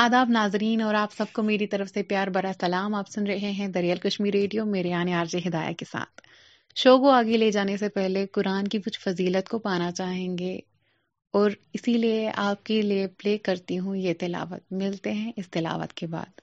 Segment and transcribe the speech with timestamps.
[0.00, 3.50] آداب ناظرین اور آپ سب کو میری طرف سے پیار برا سلام آپ سن رہے
[3.58, 6.20] ہیں دریال کشمیر ریڈیو میرے آنے آرج ہدایہ کے ساتھ
[6.82, 10.56] شو کو آگے لے جانے سے پہلے قرآن کی کچھ فضیلت کو پانا چاہیں گے
[11.40, 15.92] اور اسی لیے آپ کے لیے پلے کرتی ہوں یہ تلاوت ملتے ہیں اس تلاوت
[16.00, 16.40] کے بعد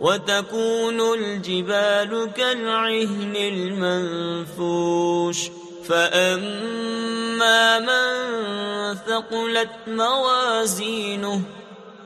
[0.00, 5.36] وتكون الجبال كالعهن المنفوش
[5.90, 6.36] رکل
[7.80, 7.86] من
[9.08, 11.40] ثقلت موازينه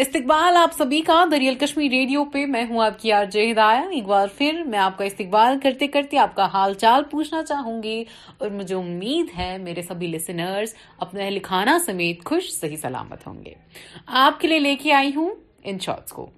[0.00, 3.80] استقبال آپ سبھی کا دریال کشمیر ریڈیو پہ میں ہوں آپ کی آر جے ہدایا
[3.96, 7.82] ایک بار پھر میں آپ کا استقبال کرتے کرتے آپ کا حال چال پوچھنا چاہوں
[7.82, 8.02] گی
[8.38, 10.74] اور مجھے امید ہے میرے سبھی لسنرز
[11.06, 13.52] اپنے اہل خانہ سمیت خوش صحیح سلامت ہوں گے
[14.22, 15.28] آپ کے لیے لے کے آئی ہوں
[15.64, 16.28] ان شارٹس کو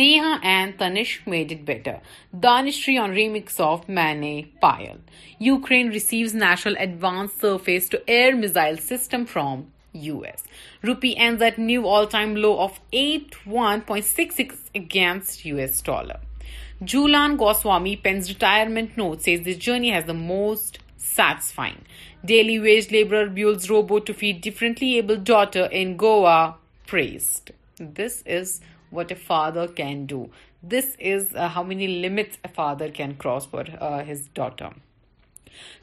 [0.00, 1.96] Neha and Tanishk made it better
[2.42, 4.24] دانشری on remix of Main
[4.60, 4.96] Payal
[5.50, 9.60] Ukraine receives national advanced surface to air missile system from
[9.94, 10.44] US.
[10.82, 16.20] Rupee ends at new all-time low of 81.66 against US dollar.
[16.82, 21.84] Jhulan Goswami pens retirement note, says this journey has the most satisfying.
[22.24, 26.56] Daily wage labourer builds robot to feed differently abled daughter in Goa,
[26.86, 27.52] praised.
[27.76, 28.60] This is
[28.90, 30.30] what a father can do.
[30.62, 34.74] This is uh, how many limits a father can cross for uh, his daughter.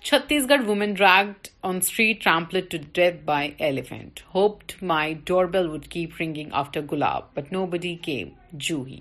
[0.03, 5.69] Chhattisgarh woman dragged on street trample to death by elephant hoped my doorbell
[5.69, 8.23] would keep ringing after Gulab but nobody کے
[8.67, 8.99] Juhi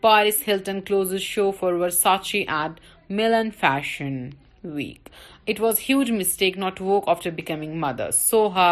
[0.00, 2.80] Paris Hilton close show for Versace at
[3.18, 4.28] Milan fashion
[4.74, 5.08] week
[5.48, 8.70] it was huge mistake not work after becoming mother Soha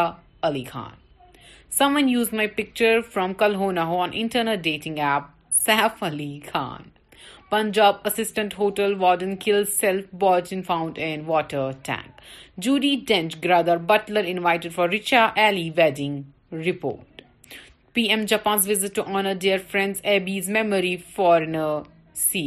[0.49, 1.03] Ali Khan
[1.78, 5.31] someone uses my picture from Kal Ho Na Ho on internet dating app
[5.65, 6.91] Saif Ali Khan
[7.54, 12.20] Punjab assistant hotel warden kill self باچ in fountain water tank
[12.65, 17.22] جو D dent گرادر butler invited for Richa Ali wedding report
[17.94, 21.54] P M Japan's visit to honour dear friends Abe's memory foreign
[22.28, 22.47] sec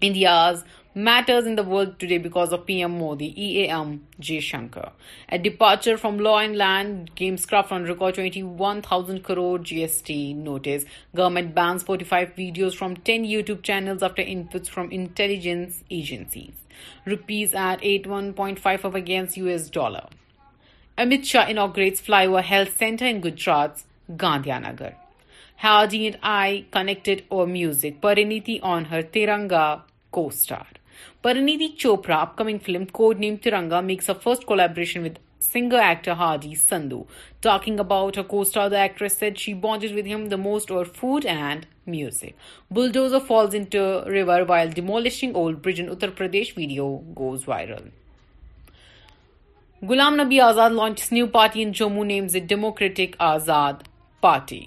[0.00, 0.64] India's
[0.94, 4.40] matters in the world today because of PM Modi, EAM J.
[4.40, 4.92] Shankar.
[5.28, 10.84] At departure from law and land, games craft on record 21,000 crore GST notice.
[11.14, 16.52] Government bans 45 videos from 10 YouTube channels after inputs from intelligence agencies.
[17.06, 20.08] Rupees at 81.5 up against US dollar.
[20.98, 24.94] Amit Shah inaugurates flyover health center in Gujarat's Gandhinagar.
[25.56, 28.00] Haji and I connected over music.
[28.00, 30.66] Pariniti on her Tiranga co-star.
[31.24, 35.18] Parineeti Chopra upcoming film code name Tiranga marks a first collaboration with
[35.48, 36.12] singer actor
[36.42, 37.02] Hardy Sandhu
[37.42, 40.86] talking about a co-star of the actress said she bonded with him the most over
[40.96, 43.64] food and music bulldozer falls in
[44.12, 46.86] river while demolishing old bridge in Uttar Pradesh video
[47.18, 47.86] goes viral
[49.90, 53.86] Ghulam Nabi Azad launch new party in Jammu names it Democratic Azad
[54.26, 54.60] Party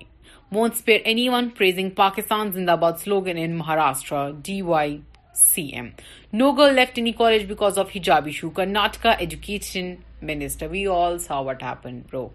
[0.52, 2.52] mount پیئر N praising Pakistan
[2.82, 4.98] zindabad slogan in Maharashtra D Y
[5.36, 5.94] CM.
[6.32, 8.52] No girl left any college because of hijab issue.
[8.52, 10.70] Karnataka Education Minister.
[10.70, 12.34] We all saw what happened, bro.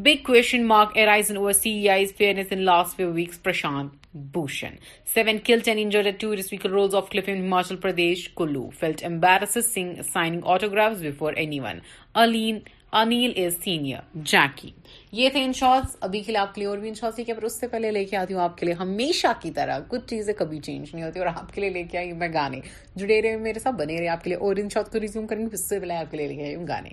[0.00, 3.38] Big question mark arise over CEI's fairness in last few weeks.
[3.38, 4.78] Prashant Bhushan.
[5.04, 8.70] 7 killed, 10 injured at tourist vehicle rolls off cliff in Himachal Pradesh, Kulu.
[8.70, 9.74] Felt embarrassed
[10.12, 11.82] signing autographs before anyone.
[12.14, 12.62] Aline
[12.92, 14.70] Anil is senior Jackie
[15.12, 17.44] یہ تھے ان shorts ابھی کے لیے آپ کے لیے اور بھی ان شاءٹ لیکن
[17.46, 20.32] اس سے پہلے لے کے آتی ہوں آپ کے لیے ہمیشہ کی طرح کچھ چیزیں
[20.38, 22.60] کبھی چینج نہیں ہوتی اور آپ کے لیے لے کے آئی ہوں میں گانے
[22.96, 25.42] جڑے رہے میرے ساتھ بنے رہے آپ کے لیے اور ان شارٹس کو ریزیوم کریں
[25.44, 26.90] گے اس سے پہلے آپ کے لیے لے کے آئی ہوں گانے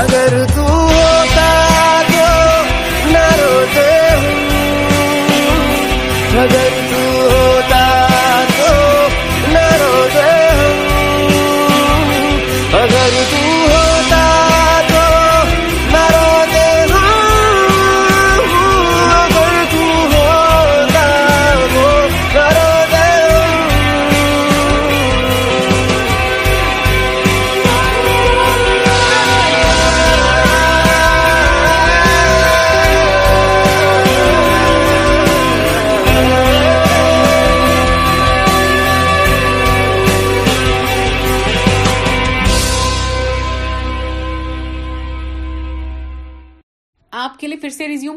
[0.00, 0.77] اگر تو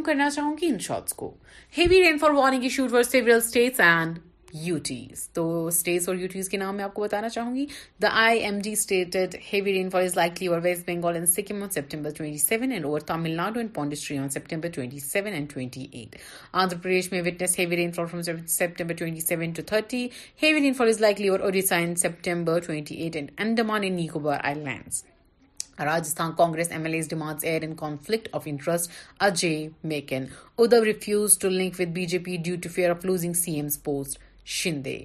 [0.05, 1.35] کرنا چاہوں گی ان شاٹس کو
[1.77, 4.19] heavy rainfall warning issued for several states and
[4.63, 7.65] UTs تو اسٹیٹس اور یوٹیز کے نام میں آپ کو بتانا چاہوں گی
[8.01, 11.69] the I M D stated heavy rainfall is likely over West Bengal and Sikkim on
[11.75, 14.97] September twenty seven and over Tamil Nadu and Puducherry on September twenty
[15.53, 18.93] twenty seven and at Pradesh میں witness heavy heavy rain rain fall fall from September
[18.99, 20.07] twenty seven to thirty
[20.89, 25.03] is likely over Odisha in September twenty eight and and Andaman Nicobar islands
[25.85, 28.91] Rajasthan Congress M L demand add conflict of interest
[29.27, 29.55] Ajay
[29.93, 30.25] Maken
[30.63, 33.67] other refuse to link with B J P D to fear of lose C M
[33.83, 34.19] post
[34.59, 34.97] Shinde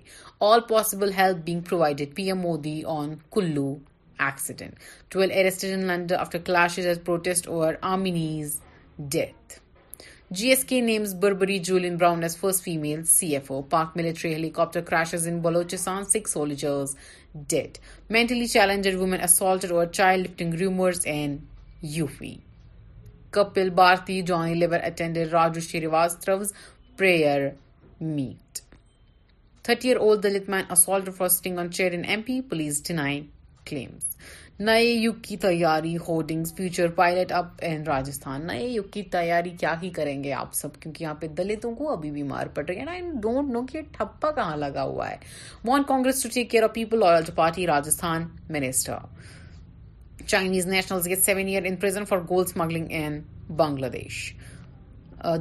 [0.51, 2.67] all possible help being provided P M Modi
[2.99, 3.75] on kilo
[5.09, 5.37] twelve
[6.19, 8.59] afters protest over Amini's
[9.11, 9.59] death
[10.37, 15.29] G S K names Burberry Jolie browns first female C F O Pak military helicopters
[15.43, 16.95] Balochistan six soldiers
[17.51, 17.79] dead
[18.13, 21.37] mentally challenged women assaulted over child lifting rumours in
[21.97, 22.33] U P
[23.37, 25.61] Kapil Bharti join labour attend Raju
[25.97, 26.33] Shrivastava
[26.99, 27.41] prayer
[28.17, 28.59] meet
[29.65, 33.25] thirty old Dalit man assault for chair in P please D nine
[33.67, 34.15] claims
[34.59, 39.91] نئے یگ کی تیاری hoarding future Pilot up Rajasthan نئے یگ کی تیاری کیا ہی
[39.97, 44.57] کریں گے آپ سب کیونکہ یہاں پہ دلتوں کو ابھی بھی مار پڑ رہی ہے
[44.59, 45.17] لگا ہوا ہے
[53.93, 54.33] Bangladesh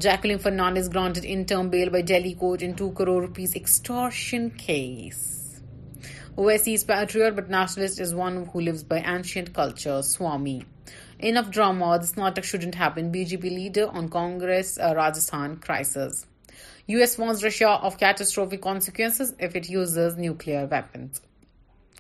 [0.02, 0.60] Jacqueline
[1.50, 3.58] interim bail by Delhi court two crore rupees
[4.66, 5.24] case
[6.38, 10.64] Overseas patriot but nationalist is one who lives by ancient culture, Swami.
[11.20, 16.25] Enough drama, this Natak shouldn't happen, BJP leader on Congress uh, Rajasthan crisis.
[16.88, 21.22] US warns Russia of catastrophic consequences if it uses nuclear weapons.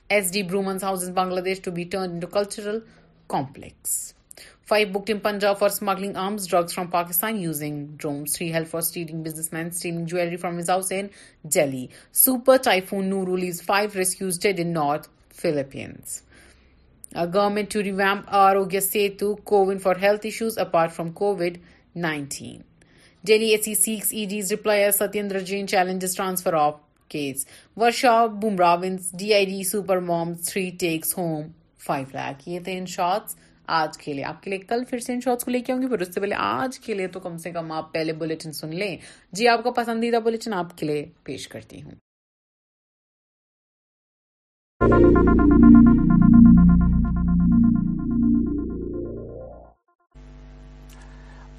[0.09, 0.43] S.D.
[0.43, 2.81] Bruman's house in Bangladesh to be turned into cultural
[3.27, 4.03] complex.
[4.69, 8.81] Five book in Punjab for smuggling arms drugs from Pakistan using drones three help for
[8.81, 9.21] stealing
[9.53, 11.07] businessman stealing jewellery from his house in
[11.53, 11.85] Delhi
[12.25, 15.07] super typhoon Noru leaves five rescuers dead in north
[15.41, 16.19] Philippines
[17.33, 21.57] government to revamp Aarogya Setu Covid for health issues apart from Covid
[22.07, 22.61] nineteen
[23.27, 26.75] Delhi S C seeks E D's reply Satyendar Jain challenges transfer of
[27.09, 27.45] case
[27.77, 31.41] Varsha بومراوس D I D super moms three takes home
[31.85, 32.17] five
[32.49, 33.43] یہ تھے ان shorts
[33.77, 35.79] آج کے لیے آپ کے لیے
[36.17, 38.95] پہلے آج کے لیے تو کم سے کم آپ پہلے سن لیں
[39.37, 40.17] جی آپ کا پسندیدہ
[40.55, 41.91] آپ کے لیے پیش کرتی ہوں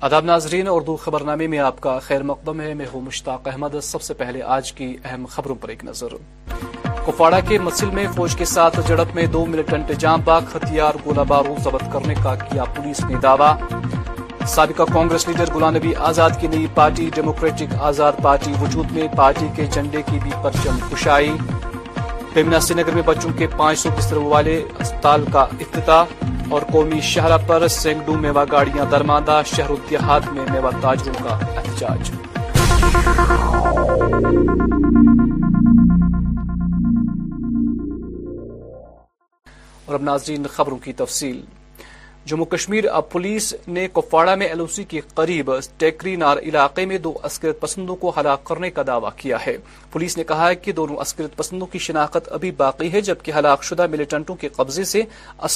[0.07, 3.49] آداب ناظرین اردو دو خبر نامے میں آپ کا خیر مقدم ہے میں ہوں مشتاق
[3.49, 6.15] احمد سب سے پہلے آج کی اہم خبروں پر ایک نظر
[7.07, 11.21] کپواڑہ کے مسل میں فوج کے ساتھ جڑپ میں دو ملٹنٹ جام باغ ہتھیار گولہ
[11.29, 13.53] بارو ضبط کرنے کا کیا پولیس نے دعویٰ
[14.55, 19.47] سابقہ کانگریس لیڈر گلام نبی آزاد کی نئی پارٹی ڈیموکریٹک آزاد پارٹی وجود میں پارٹی
[19.57, 21.31] کے جنڈے کی بھی پرچم کشائی
[22.33, 27.01] پیمنا سری نگر میں بچوں کے پانچ سو بستروں والے اسپتال کا افتتاح اور قومی
[27.15, 32.11] شہرہ پر سینگڈو میوہ گاڑیاں درماندہ شہر دیہات میں میوہ تاجروں کا احتجاج
[39.87, 41.41] اور اب ناظرین خبروں کی تفصیل
[42.31, 46.85] جموں کشمیر اب پولیس نے کپواڑہ میں ایل او سی کے قریب ٹیکری نار علاقے
[46.91, 49.57] میں دو اسکرت پسندوں کو ہلاک کرنے کا دعویٰ کیا ہے
[49.93, 53.63] پولیس نے کہا ہے کہ دونوں اسکرت پسندوں کی شناخت ابھی باقی ہے جبکہ ہلاک
[53.65, 55.03] شدہ ملیٹنٹوں کے قبضے سے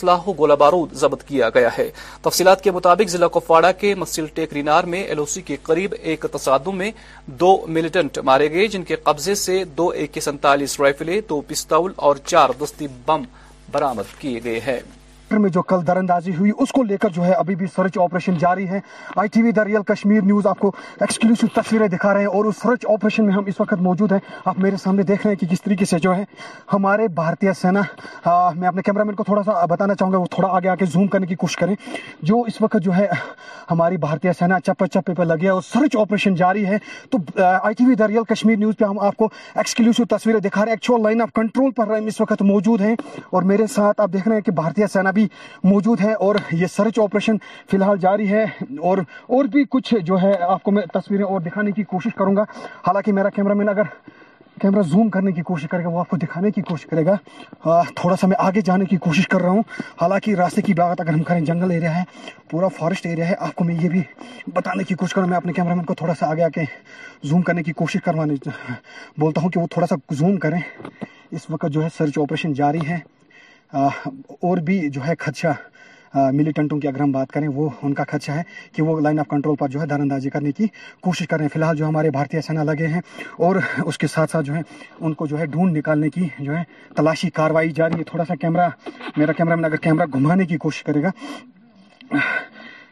[0.05, 1.89] و گولہ بارود ضبط کیا گیا ہے
[2.29, 4.27] تفصیلات کے مطابق ضلع کپواڑہ کے مسل
[4.65, 6.91] نار میں ایل او سی کے قریب ایک تصادم میں
[7.43, 11.93] دو ملیٹنٹ مارے گئے جن کے قبضے سے دو اے کے سینتالیس رائفلے دو پستول
[12.09, 13.25] اور چار دستی بم
[13.73, 14.79] برامد کیے گئے ہیں
[15.39, 17.99] میں جو کل در اندازی ہوئی اس کو لے کر جو ہے ابھی بھی سرچ
[18.03, 18.81] آپریشن جاری ہے
[19.17, 20.71] I T V the real Kashmir news آپ کو
[21.01, 24.19] ایکسکلوس تصویریں دکھا رہے ہیں اور اس اس سرچ آپریشن میں ہم وقت موجود ہیں
[24.29, 26.25] ہیں آپ میرے سامنے دیکھ رہے کہ کس طریقے سے جو ہے
[26.73, 27.51] ہمارے بھارتیہ
[28.59, 31.35] میں اپنے کیمرہ کو تھوڑا سا بتانا چاہوں گا وہ تھوڑا آگے زوم کرنے کی
[31.43, 31.75] کوشش کریں
[32.31, 33.07] جو اس وقت جو ہے
[33.71, 36.79] ہماری بھارتیہ سینا چپے چپے پہ لگی ہے اور سرچ آپریشن جاری ہے
[37.11, 40.71] تو I T V the real Kashmir news پہ ہم آپ کو ایکسکلوسو تصویریں دکھا رہے
[40.71, 42.81] ہیں ایکچوئل لائن آف کنٹرول پر ہیں اس وقت موجود
[43.31, 46.67] اور میرے ساتھ آپ دیکھ رہے ہیں کہ سینا بھی بھی موجود ہے اور یہ
[46.77, 47.37] سرچ آپریشن
[47.71, 48.43] فی الحال جاری ہے
[48.89, 48.99] اور
[49.37, 52.45] اور بھی کچھ جو ہے آپ کو میں تصویریں اور دکھانے کی کوشش کروں گا
[52.87, 53.93] حالانکہ میرا کیمرہ مین اگر
[54.63, 57.15] کیمرہ زوم کرنے کی کوشش کرے گا وہ آپ کو دکھانے کی کوشش کرے گا
[57.65, 59.63] آ, تھوڑا سا میں آگے جانے کی کوشش کر رہا ہوں
[60.01, 62.03] حالانکہ راستے کی باغت اگر ہم کریں جنگل ایریا ہے
[62.51, 64.03] پورا فارسٹ ایریا ہے آپ کو میں یہ بھی
[64.55, 66.49] بتانے کی کوشش کر رہا ہوں میں اپنے کیمرہ مین کو تھوڑا سا آگے آ
[66.55, 66.65] کے
[67.31, 68.35] زوم کرنے کی کوشش کروانے
[69.21, 70.59] بولتا ہوں کہ وہ تھوڑا سا زوم کریں
[71.39, 72.99] اس وقت جو ہے سرچ آپریشن جاری ہے
[73.73, 75.49] اور بھی جو ہے خدشہ
[76.33, 78.43] ملیٹنٹوں کی اگر ہم بات کریں وہ ان کا خدشہ ہے
[78.77, 80.67] کہ وہ لائن آف کنٹرول پر جو ہے دار اندازی کرنے کی
[81.03, 83.01] کوشش کر رہے ہیں فی الحال جو ہمارے بھارتی سینا لگے ہیں
[83.49, 84.61] اور اس کے ساتھ ساتھ جو ہے
[85.01, 86.63] ان کو جو ہے ڈھونڈ نکالنے کی جو ہے
[86.97, 88.69] تلاشی کاروائی جاری ہے تھوڑا سا کیمرہ
[89.17, 91.11] میرا کیمرہ میں اگر کیمرہ گھمانے کی کوشش کرے گا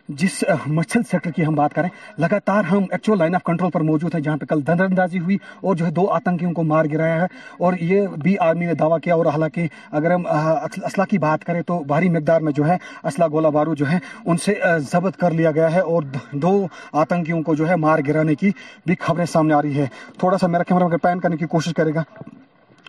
[0.08, 1.88] جس مچھل سیکٹر کی ہم بات کریں
[2.18, 5.74] لگاتار ہم ایکچول لائن آف کنٹرول پر موجود ہیں جہاں پہ کل اندازی ہوئی اور
[5.76, 7.26] جو ہے دو آتنکیوں کو مار گرایا ہے
[7.64, 9.66] اور یہ بھی آرمی نے دعویٰ کیا اور حالانکہ
[10.00, 13.74] اگر ہم اسلحہ کی بات کریں تو بھاری مقدار میں جو ہے اسلحہ گولہ بارو
[13.82, 14.54] جو ہے ان سے
[14.92, 16.54] ضبط کر لیا گیا ہے اور دو
[17.02, 18.50] آتنکیوں کو جو ہے مار گرانے کی
[18.86, 19.86] بھی خبریں سامنے آ رہی ہے
[20.18, 22.02] تھوڑا سا میرا کیمرا پین کرنے کی کوشش کرے گا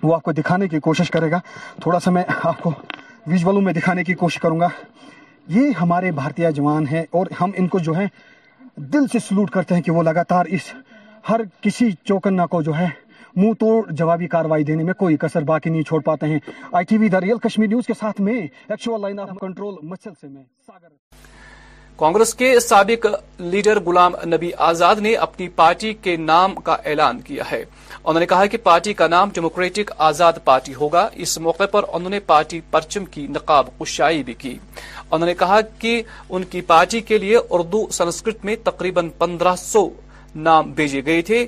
[0.04, 1.40] وہ آپ کو دکھانے کی کوشش کرے گا
[1.82, 2.72] تھوڑا سا میں آپ کو
[3.28, 4.68] ویژولوں میں دکھانے کی کوشش کروں گا
[5.56, 8.06] یہ ہمارے بھارتی جوان ہیں اور ہم ان کو جو ہے
[8.94, 10.72] دل سے سلوٹ کرتے ہیں کہ وہ لگاتار اس
[11.30, 12.86] ہر کسی چوکنہ کو جو ہے
[13.36, 16.40] منہ توڑ جوابی کاروائی دینے میں کوئی کسر باقی نہیں چھوڑ پاتے ہیں
[16.80, 20.12] I T V the real Kashmir news کے ساتھ میں actual line of control Machil
[20.22, 20.88] سے میں ساگر
[22.00, 23.06] کانگریس کے سابق
[23.54, 27.64] لیڈر غلام نبی آزاد نے اپنی پارٹی کے نام کا اعلان کیا ہے
[28.04, 32.10] انہوں نے کہا کہ پارٹی کا نام ڈیموکریٹک آزاد پارٹی ہوگا اس موقع پر انہوں
[32.10, 34.58] نے پارٹی پرچم کی نقاب کشائی بھی کی
[35.12, 36.02] انہوں نے کہا کہ
[36.34, 39.88] ان کی پارٹی کے لیے اردو سنسکرت میں تقریباً پندرہ سو
[40.48, 41.46] نام بھیجے گئے تھے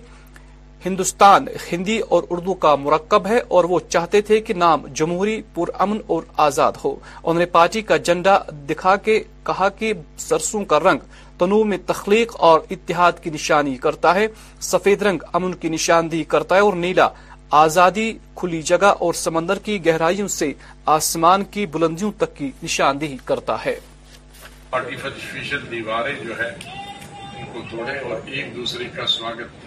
[0.86, 5.70] ہندوستان ہندی اور اردو کا مرکب ہے اور وہ چاہتے تھے کہ نام جمہوری پر
[5.84, 8.38] امن اور آزاد ہو انہوں نے پارٹی کا جنڈا
[8.70, 9.91] دکھا کے کہا کہ
[10.27, 11.00] سرسوں کا رنگ
[11.39, 14.25] تنوع میں تخلیق اور اتحاد کی نشانی کرتا ہے
[14.72, 17.08] سفید رنگ امن کی نشاندہی کرتا ہے اور نیلا
[17.60, 20.51] آزادی کھلی جگہ اور سمندر کی گہرائیوں سے
[20.93, 23.75] آسمان کی بلندیوں تک کی نشاندہی کرتا ہے
[25.72, 26.48] دیواریں جو ہے
[27.38, 29.65] ان کو توڑے اور ایک دوسرے کا سواگت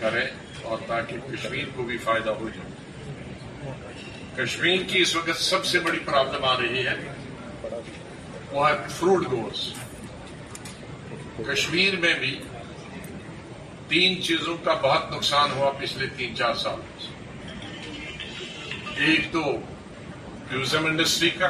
[0.00, 0.24] کریں
[0.62, 3.74] اور تاکہ کشمیر کو بھی فائدہ ہو جائے
[4.36, 6.94] کشمیر کی اس وقت سب سے بڑی پرابلم آ رہی ہے
[8.52, 9.68] وہ ہے فروٹ گوس
[11.48, 12.34] کشمیر میں بھی
[13.90, 17.08] تین چیزوں کا بہت نقصان ہوا پچھلے تین چار سال میں
[19.06, 19.42] ایک تو
[20.50, 21.48] ٹوریزم انڈسٹری کا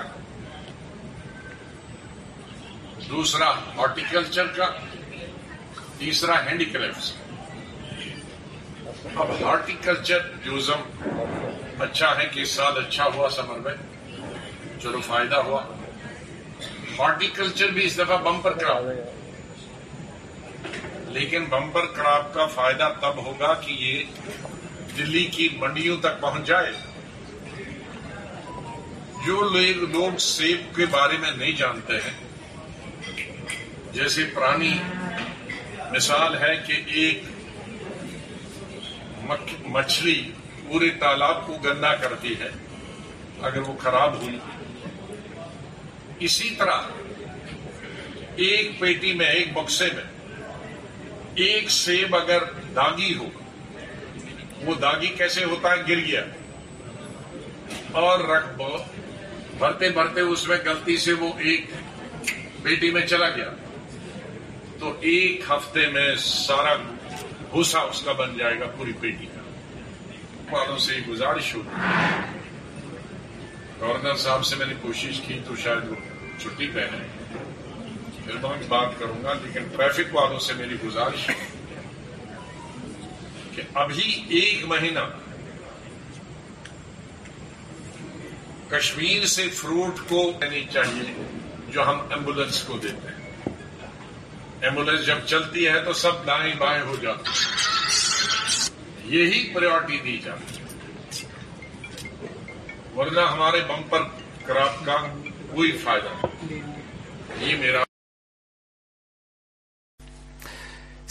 [3.09, 4.69] دوسرا ہارٹیکلچر کا
[5.99, 7.13] تیسرا ہینڈی ہینڈیکرافٹ
[9.25, 13.75] اب ہارٹیکلچر ٹوریزم اچھا ہے کہ اس سال اچھا ہوا سمر میں
[14.83, 15.63] چلو فائدہ ہوا
[16.99, 19.19] ہارٹیکلچر بھی اس دفعہ بمپر کرا ہوئے ہیں
[21.13, 24.03] لیکن بمبر کراپ کا فائدہ تب ہوگا کہ یہ
[24.99, 26.71] دلی کی منڈیوں تک پہنچ جائے
[29.27, 29.41] جو
[29.93, 33.49] لوگ سیب کے بارے میں نہیں جانتے ہیں
[33.95, 34.71] جیسے پرانی
[35.93, 37.25] مثال ہے کہ ایک
[39.77, 40.17] مچھلی
[40.69, 42.49] پورے تالاب کو گندہ کرتی ہے
[43.51, 44.39] اگر وہ خراب ہوئی
[46.29, 46.89] اسی طرح
[48.47, 50.03] ایک پیٹی میں ایک بکسے میں
[51.47, 52.43] ایک سیب اگر
[52.77, 53.27] داغی ہو
[54.65, 56.23] وہ داگی کیسے ہوتا ہے گر گیا
[58.01, 61.71] اور رکھ بہت بھرتے بھرتے اس میں گلتی سے وہ ایک
[62.63, 63.51] بیٹی میں چلا گیا
[64.81, 66.75] تو ایک ہفتے میں سارا
[67.53, 69.41] گھوسا اس کا بن جائے گا پوری بیٹی کا
[70.53, 72.99] والوں سے گزارش ہوگی
[73.81, 75.97] گورنر صاحب سے میں نے کوشش کی تو شاید وہ
[76.43, 76.87] چھٹی پہ
[78.33, 81.27] مہربان بات کروں گا لیکن ٹریفک والوں سے میری گزارش
[83.55, 84.11] کہ ابھی
[84.41, 85.05] ایک مہینہ
[88.71, 91.15] کشمیر سے فروٹ کو لینی چاہیے
[91.77, 93.55] جو ہم ایمبولینس کو دیتے ہیں
[94.69, 100.55] ایمبولینس جب چلتی ہے تو سب دائیں بائیں ہو جاتے ہیں یہی پریورٹی دی جاتی
[100.55, 100.59] ہے
[102.97, 104.03] ورنہ ہمارے بمپر
[104.47, 104.97] کراپ کا
[105.55, 106.59] کوئی فائدہ نہیں
[107.47, 107.83] یہ میرا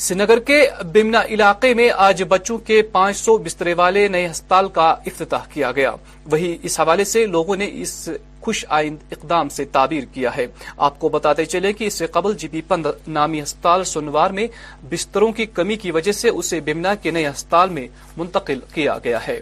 [0.07, 0.59] سنگر کے
[0.93, 5.71] بمنا علاقے میں آج بچوں کے پانچ سو بسترے والے نئے ہسپتال کا افتتاح کیا
[5.75, 5.91] گیا
[6.31, 7.97] وہی اس حوالے سے لوگوں نے اس
[8.41, 10.45] خوش آئند اقدام سے تعبیر کیا ہے
[10.88, 12.85] آپ کو بتاتے چلے کہ اس سے قبل جی پی پند
[13.17, 14.47] نامی ہسپتال سنوار میں
[14.91, 19.19] بستروں کی کمی کی وجہ سے اسے بمنا کے نئے ہسپتال میں منتقل کیا گیا
[19.27, 19.39] ہے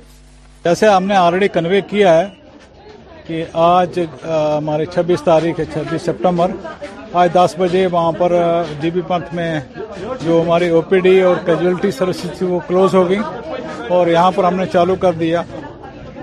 [0.64, 2.28] جیسے ہم نے کنوے کیا ہے
[3.28, 6.52] کہ آج ہمارے چھبیس تاریخ ہے چھبیس سپٹمبر
[7.22, 8.32] آج دس بجے وہاں پر
[8.82, 9.50] جی بی پنتھ میں
[10.24, 13.18] جو ہماری او پی ڈی اور کیجولٹی سروسز تھی وہ کلوز ہو گئی
[13.96, 15.42] اور یہاں پر ہم نے چالو کر دیا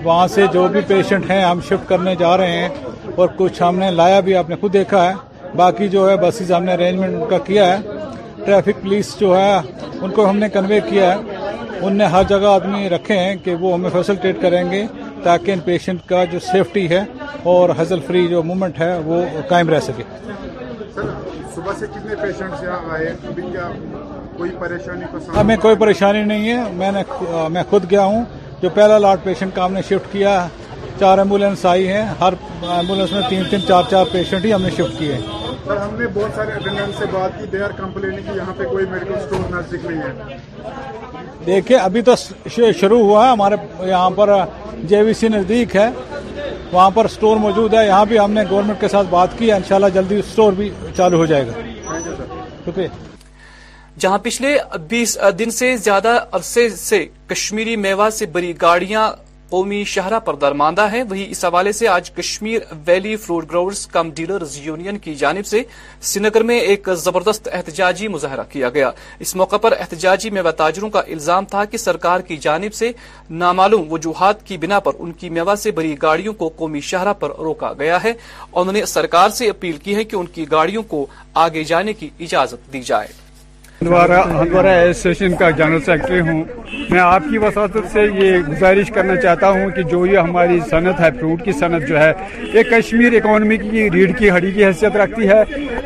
[0.04, 2.68] وہاں سے جو بھی پیشنٹ ہیں ہم شفٹ کرنے جا رہے ہیں
[3.16, 5.14] اور کچھ ہم نے لایا بھی آپ نے خود دیکھا ہے
[5.56, 7.78] باقی جو ہے بسیز ہم نے ارینجمنٹ کا کیا ہے
[8.44, 9.56] ٹریفک پولیس جو ہے
[10.00, 11.38] ان کو ہم نے کنوے کیا ہے
[11.86, 14.86] ان نے ہر جگہ آدمی رکھے ہیں کہ وہ ہمیں فیسلٹیٹ کریں گے
[15.24, 17.02] تاکہ ان پیشنٹ کا جو سیفٹی ہے
[17.52, 20.02] اور ہزل فری جو مومنٹ ہے وہ قائم رہ سکے
[25.36, 27.02] ہمیں کوئی پریشانی نہیں ہے میں نے
[27.54, 28.24] میں خود گیا ہوں
[28.62, 30.34] جو پہلا لاٹ پیشنٹ کا ہم نے شفٹ کیا
[30.98, 32.32] چار ایمبولینس آئی ہیں ہر
[32.74, 36.68] ایمبولینس میں تین تین چار چار پیشنٹ ہی ہم نے شفٹ کیے ہیں بہت سارے
[39.54, 40.36] نزدیک نہیں ہے
[41.46, 42.14] دیکھیے ابھی تو
[42.80, 43.56] شروع ہوا ہے ہمارے
[43.88, 44.30] یہاں پر
[44.90, 45.88] جے وی سی نزدیک ہے
[46.72, 49.52] وہاں پر اسٹور موجود ہے یہاں بھی ہم نے گورنمنٹ کے ساتھ بات کی ہے
[49.56, 51.98] انشاءاللہ جلدی اسٹور بھی چالو ہو جائے گا
[52.66, 52.88] شکریہ
[54.00, 54.56] جہاں پچھلے
[54.88, 59.08] بیس دن سے زیادہ عرصے سے کشمیری میوہ سے بری گاڑیاں
[59.54, 64.10] قومی شہرہ پر درماندہ ہے وہی اس حوالے سے آج Kashmir valley fruit growers cum
[64.14, 65.62] dealers union کی جانب سے
[66.12, 68.90] سنگر میں ایک زبردست احتجاجی مظاہرہ کیا گیا
[69.26, 72.90] اس موقع پر احتجاجی میوہ تاجروں کا الزام تھا کہ سرکار کی جانب سے
[73.44, 77.36] نامعلوم وجوہات کی بنا پر ان کی میوہ سے بری گاڑیوں کو قومی شہرہ پر
[77.48, 78.12] روکا گیا ہے
[78.56, 81.06] اور سرکار سے اپیل کی ہے کہ ان کی گاڑیوں کو
[81.46, 83.22] آگے جانے کی اجازت دی جائے
[83.84, 86.42] ہندوارا ایسوسیشن کا جنرل سیکرٹری ہوں
[86.90, 91.00] میں آپ کی وساطت سے یہ گزارش کرنا چاہتا ہوں کہ جو یہ ہماری صنعت
[91.00, 92.12] ہے فروٹ کی صنعت جو ہے
[92.52, 95.42] یہ کشمیر اکانومی کی ریڑھ کی ہڑی کی حیثیت رکھتی ہے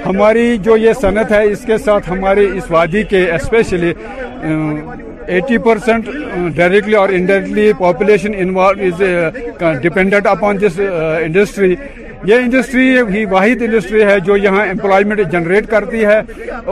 [0.06, 3.92] ہماری جو یہ صنعت ہے اس کے ساتھ ہمارے اس وادی کے اسپیشلی
[5.28, 6.08] ایٹی پرسینٹ
[6.56, 8.40] ڈائریکٹلی اور indirectly population
[9.82, 10.80] dependent upon this
[11.22, 11.74] industry
[12.26, 16.18] یہ انڈسٹری ہی واحد انڈسٹری ہے جو یہاں امپلائمنٹ جنریٹ کرتی ہے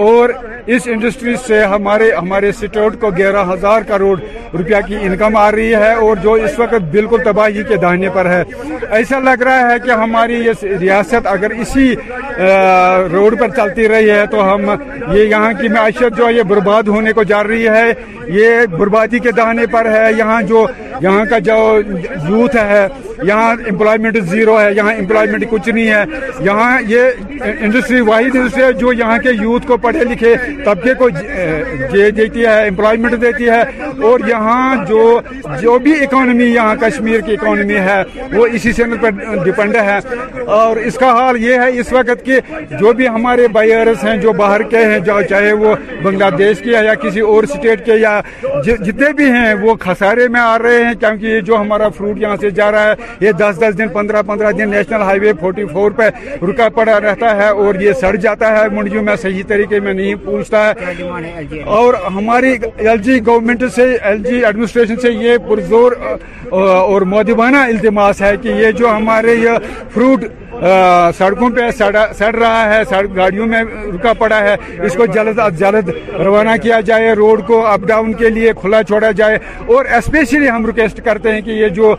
[0.07, 0.29] اور
[0.75, 4.17] اس انڈسٹری سے ہمارے ہمارے اسٹیٹ کو گیارہ ہزار کروڑ
[4.59, 8.29] روپیہ کی انکم آ رہی ہے اور جو اس وقت بالکل تباہی کے دہانے پر
[8.31, 8.43] ہے
[8.97, 11.93] ایسا لگ رہا ہے کہ ہماری یہ ریاست اگر اسی
[13.13, 14.71] روڈ پر چلتی رہی ہے تو ہم
[15.13, 17.93] یہ یہاں کی معیشت جو یہ برباد ہونے کو جا رہی ہے
[18.39, 20.67] یہ بربادی کے دہانے پر ہے یہاں جو
[21.01, 21.55] یہاں کا جو
[22.29, 22.87] یوتھ ہے
[23.25, 26.03] یہاں امپلائمنٹ زیرو ہے یہاں امپلائمنٹ کچھ نہیں ہے
[26.45, 31.09] یہاں یہ انڈسٹری واحد انڈسٹری ہے جو یہاں کے یوتھ کو پڑھے لکھے طبقے کو
[31.19, 33.61] جے دیتی ہے امپلائمنٹ دیتی ہے
[34.07, 35.19] اور یہاں جو
[35.61, 38.03] جو بھی اکانومی یہاں کشمیر کی اکانومی ہے
[38.33, 39.99] وہ اسی سینل پر ڈپینڈ ہے
[40.59, 42.39] اور اس کا حال یہ ہے اس وقت کہ
[42.81, 46.71] جو بھی ہمارے بائرس ہیں جو باہر کے ہیں جو چاہے وہ بنگلہ دیش کے
[46.71, 48.21] یا کسی اور سٹیٹ کے یا
[48.65, 52.37] جتنے بھی ہیں وہ خسارے میں آ رہے ہیں کیونکہ یہ جو ہمارا فروٹ یہاں
[52.41, 55.64] سے جا رہا ہے یہ دس دس دن پندرہ پندرہ دن national highway forty
[55.73, 56.09] four پہ
[56.51, 60.14] رکا پڑا رہتا ہے اور یہ سڑ جاتا ہے منڈیوں میں صحیح طریقے میں نہیں
[60.25, 65.92] پوچھتا ہے اور ہماری ایل جی گورنمنٹ سے ایل جی ایڈمنسٹریشن سے یہ پرزور
[66.62, 69.64] اور مودبانہ التماس ہے کہ یہ جو ہمارے یہ
[69.95, 70.25] فروٹ
[71.19, 71.71] سڑکوں پہ
[72.19, 73.62] سڑ رہا ہے سڑک گاڑیوں میں
[73.95, 75.88] رکا پڑا ہے اس کو جلد از جلد
[76.25, 79.38] روانہ کیا جائے روڈ کو اپ ڈاؤن کے لیے کھلا چھوڑا جائے
[79.77, 81.95] اور اسپیشلی ہم ریکویسٹ کرتے ہیں کہ یہ جو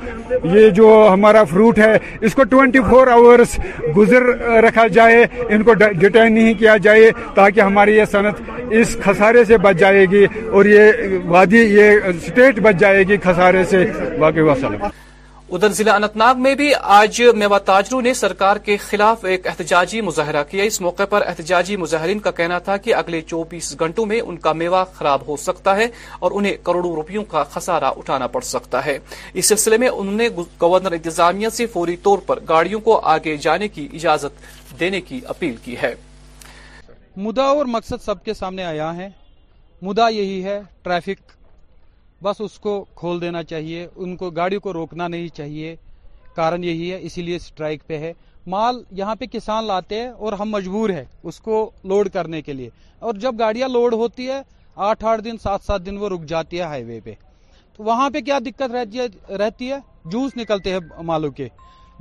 [0.56, 3.58] یہ جو ہمارا فروٹ ہے اس کو ٹوینٹی فور آورس
[3.98, 4.26] گزر
[4.67, 8.41] رکھا جائے ان کو ڈیٹین نہیں کیا جائے تاکہ ہماری یہ صنعت
[8.82, 10.91] اس خسارے سے بچ جائے گی اور یہ
[11.28, 13.86] وادی یہ اسٹیٹ بچ جائے گی خسارے سے
[14.20, 14.84] واقعی وسلم
[15.56, 20.42] ادھر ضلع انتناگ میں بھی آج میوہ تاجروں نے سرکار کے خلاف ایک احتجاجی مظاہرہ
[20.50, 24.38] کیا اس موقع پر احتجاجی مظاہرین کا کہنا تھا کہ اگلے چوبیس گھنٹوں میں ان
[24.48, 25.88] کا میوہ خراب ہو سکتا ہے
[26.20, 28.98] اور انہیں کروڑوں روپیوں کا خسارہ اٹھانا پڑ سکتا ہے
[29.34, 30.28] اس سلسلے میں انہوں نے
[30.62, 35.56] گورنر انتظامیہ سے فوری طور پر گاڑیوں کو آگے جانے کی اجازت دینے کی اپیل
[35.66, 35.94] کی ہے
[37.48, 39.08] اور مقصد سب کے سامنے آیا ہے
[39.98, 40.42] ہے یہی
[42.24, 45.76] بس اس کو کھول دینا چاہیے ان کو گاڑی کو روکنا نہیں چاہیے
[46.36, 48.12] کارن یہی ہے اسی لیے اسٹرائک پہ ہے
[48.50, 51.60] مال یہاں پہ کسان لاتے ہیں اور ہم مجبور ہے اس کو
[51.92, 52.70] لوڈ کرنے کے لیے
[53.06, 54.42] اور جب گاڑیاں لوڈ ہوتی ہے
[54.90, 57.14] آٹھ آٹھ دن سات سات دن وہ رک جاتی ہے ہائی وے پہ
[57.78, 58.72] تو وہاں پہ کیا دقت
[59.40, 59.78] رہتی ہے
[60.12, 61.48] جوس نکلتے ہیں مالوں کے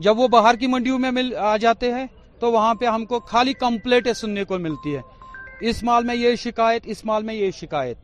[0.04, 2.06] جب وہ باہر کی منڈیوں میں مل آ جاتے ہیں
[2.40, 5.00] تو وہاں پہ ہم کو خالی کمپلیٹیں سننے کو ملتی ہے
[5.70, 7.98] اس مال میں یہ شکایت اس مال میں یہ شکایت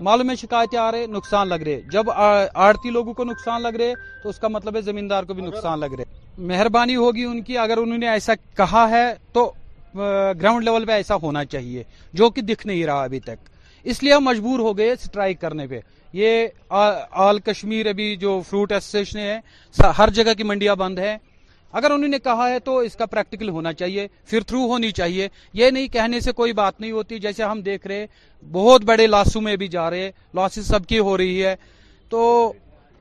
[0.00, 3.92] مال میں شکایتیں آ رہے نقصان لگ رہے جب آڑتی لوگوں کو نقصان لگ رہے
[4.22, 6.04] تو اس کا مطلب ہے زمیندار کو بھی نقصان لگ رہے
[6.48, 9.50] مہربانی ہوگی ان کی اگر انہوں نے ایسا کہا ہے تو
[9.96, 11.82] گراؤنڈ لیول پہ ایسا ہونا چاہیے
[12.20, 13.48] جو کہ دکھ نہیں رہا ابھی تک
[13.92, 15.80] اس لیے ہم مجبور ہو گئے اسٹرائک کرنے پہ
[16.16, 16.46] یہ
[17.22, 19.38] آل کشمیر ابھی جو فروٹ ایسوسیشن ہے
[19.98, 21.16] ہر جگہ کی منڈیاں بند ہیں
[21.76, 25.28] اگر انہوں نے کہا ہے تو اس کا پریکٹیکل ہونا چاہیے پھر تھرو ہونی چاہیے
[25.54, 28.06] یہ نہیں کہنے سے کوئی بات نہیں ہوتی جیسے ہم دیکھ رہے
[28.52, 31.54] بہت بڑے لاسوں میں بھی جا رہے لاسز سب کی ہو رہی ہے
[32.08, 32.52] تو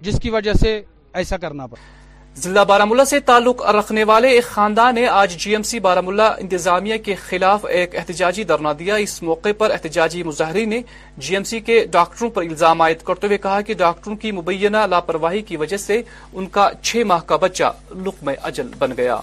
[0.08, 0.82] جس کی وجہ سے
[1.24, 1.96] ایسا کرنا پڑا
[2.41, 6.00] ضلع بارامولہ سے تعلق رکھنے والے ایک خاندان نے آج جی ایم سی بارہ
[6.39, 10.82] انتظامیہ کے خلاف ایک احتجاجی درنا دیا اس موقع پر احتجاجی مظاہری نے
[11.28, 14.86] جی ایم سی کے ڈاکٹروں پر الزام عائد کرتے ہوئے کہا کہ ڈاکٹروں کی مبینہ
[14.89, 16.02] لاپرواہی کی وجہ سے
[16.34, 17.71] ان کا چھ ماہ کا بچہ
[18.06, 19.17] لقم اجل بن گیا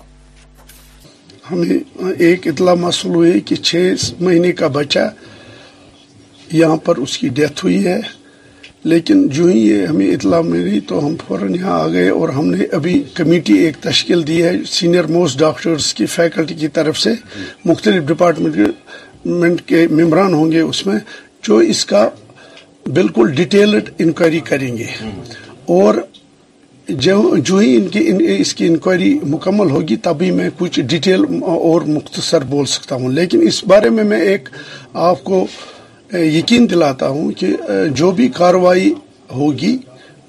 [1.51, 5.09] ہمیں ایک اطلاع محصول ہوئے کہ چھ مہینے کا بچہ
[6.53, 8.01] یہاں پر اس کی ڈیتھ ہوئی ہے
[8.91, 12.47] لیکن جو ہی یہ ہمیں اطلاع ملی تو ہم فوراً یہاں آ گئے اور ہم
[12.55, 17.13] نے ابھی کمیٹی ایک تشکیل دی ہے سینئر موسٹ ڈاکٹرز کی فیکلٹی کی طرف سے
[17.65, 20.99] مختلف ڈپارٹمنٹ کے ممبران ہوں گے اس میں
[21.49, 22.09] جو اس کا
[22.99, 24.87] بالکل ڈیٹیلڈ انکوائری کریں گے
[25.81, 25.95] اور
[27.07, 28.01] جو جو ہی ان کی
[28.39, 33.47] اس کی انکوائری مکمل ہوگی تبھی میں کچھ ڈیٹیل اور مختصر بول سکتا ہوں لیکن
[33.49, 34.49] اس بارے میں میں ایک
[35.09, 35.47] آپ کو
[36.23, 37.55] یقین دلاتا ہوں کہ
[37.97, 38.93] جو بھی کاروائی
[39.35, 39.77] ہوگی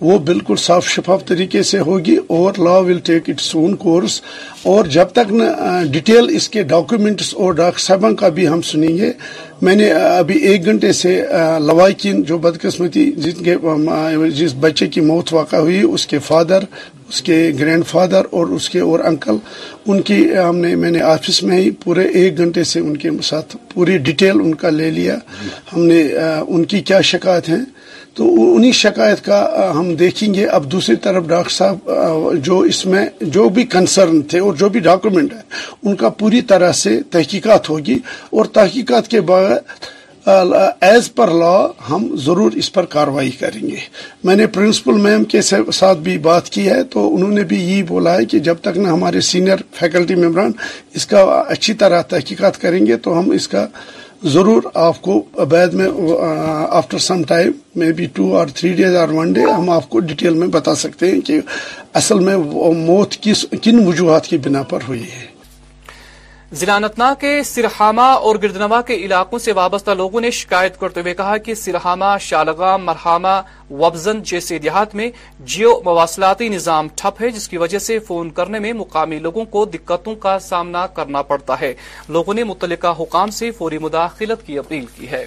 [0.01, 4.19] وہ بالکل صاف شفاف طریقے سے ہوگی اور law will take its own course
[4.71, 5.31] اور جب تک
[5.91, 9.11] ڈیٹیل اس کے ڈاکومنٹس اور ڈاکٹر صاحبہ کا بھی ہم سنیں گے
[9.61, 11.15] میں نے ابھی ایک گھنٹے سے
[11.67, 13.55] لواقین جو بدقسمتی جن کے
[14.37, 16.63] جس بچے کی موت واقع ہوئی اس کے فادر
[17.09, 19.35] اس کے گرینڈ فادر اور اس کے اور انکل
[19.85, 23.09] ان کی ہم نے میں نے آفس میں ہی پورے ایک گھنٹے سے ان کے
[23.23, 25.15] ساتھ پوری ڈیٹیل ان کا لے لیا
[25.73, 26.01] ہم نے
[26.47, 27.63] ان کی کیا شکایت ہیں
[28.15, 28.25] تو
[28.55, 29.39] انہی شکایت کا
[29.77, 33.05] ہم دیکھیں گے اب دوسری طرف ڈاکٹر صاحب جو اس میں
[33.37, 35.39] جو بھی کنسرن تھے اور جو بھی ڈاکومنٹ ہے
[35.87, 37.97] ان کا پوری طرح سے تحقیقات ہوگی
[38.37, 39.49] اور تحقیقات کے بعد
[40.89, 41.55] ایز پر لا
[41.89, 43.75] ہم ضرور اس پر کاروائی کریں گے
[44.27, 47.83] میں نے پرنسپل میم کے ساتھ بھی بات کی ہے تو انہوں نے بھی یہی
[47.91, 50.51] بولا ہے کہ جب تک نہ ہمارے سینئر فیکلٹی ممبران
[50.99, 51.21] اس کا
[51.57, 53.65] اچھی طرح تحقیقات کریں گے تو ہم اس کا
[54.33, 55.87] ضرور آپ کو وید میں
[56.19, 57.51] after some time
[57.97, 61.11] maybe two اور تھری ڈیز اور ون ڈے ہم آپ کو ڈیٹیل میں بتا سکتے
[61.11, 61.39] ہیں کہ
[62.01, 62.37] اصل میں
[62.87, 65.25] موت کس کن وجوہات کی بنا پر ہوئی ہے
[66.53, 71.37] ضلع کے سرحامہ اور گردنوا کے علاقوں سے وابستہ لوگوں نے شکایت کرتے ہوئے کہا
[71.45, 73.27] کہ سرحامہ شالغام مرحامہ
[73.69, 75.09] وبزن جیسے دیہات میں
[75.55, 79.63] جیو مواصلاتی نظام ٹھپ ہے جس کی وجہ سے فون کرنے میں مقامی لوگوں کو
[79.73, 81.73] دقتوں کا سامنا کرنا پڑتا ہے
[82.09, 85.25] لوگوں نے متعلقہ حکام سے فوری مداخلت کی اپیل کی ہے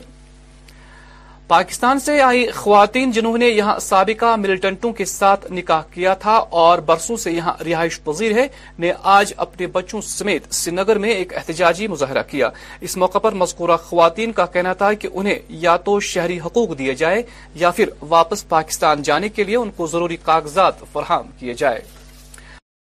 [1.49, 6.33] پاکستان سے آئی خواتین جنہوں نے یہاں سابقہ ملٹنٹوں کے ساتھ نکاح کیا تھا
[6.63, 8.47] اور برسوں سے یہاں رہائش پذیر ہے
[8.85, 12.49] نے آج اپنے بچوں سمیت سنگر میں ایک احتجاجی مظاہرہ کیا
[12.89, 16.95] اس موقع پر مذکورہ خواتین کا کہنا تھا کہ انہیں یا تو شہری حقوق دیے
[17.03, 17.23] جائے
[17.65, 21.81] یا پھر واپس پاکستان جانے کے لیے ان کو ضروری کاغذات فراہم کیے جائے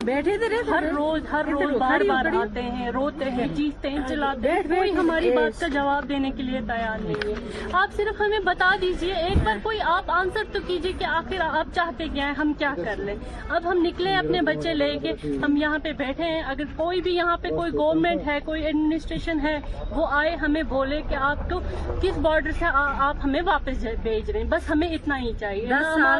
[0.06, 3.98] بیٹھے تھے ہر روز ہر روز بار بار آتے ہیں روتے ہیں چیزتے جی، ہیں
[3.98, 7.94] ہاں جی، چلاتے کوئی ہماری بات کا جواب دینے کے لیے تیار نہیں ہے آپ
[7.98, 12.08] صرف ہمیں بتا دیجئے ایک بار کوئی آپ آنسر تو کیجئے کہ آخر آپ چاہتے
[12.14, 13.16] کیا ہے ہم کیا کر لیں
[13.56, 15.12] اب ہم نکلے اپنے بچے لے کے
[15.46, 19.40] ہم یہاں پہ بیٹھے ہیں اگر کوئی بھی یہاں پہ کوئی گورنمنٹ ہے کوئی ایڈمنسٹریشن
[19.48, 19.58] ہے
[19.96, 21.60] وہ آئے ہمیں بولے کہ آپ تو
[22.02, 25.98] کس بارڈر سے آپ ہمیں واپس بھیج رہے ہیں بس ہمیں اتنا ہی چاہیے ہاں،
[26.06, 26.20] ہاں،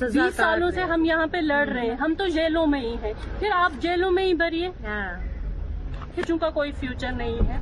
[0.00, 3.08] بیس سالوں سے ہم یہاں پہ لڑ رہے ہیں ہم تو جیلوں میں ہی ہیں
[3.38, 5.12] پھر آپ جیلوں میں ہی بریے ہاں۔
[6.26, 7.56] چونکہ کوئی فیوچر نہیں ہے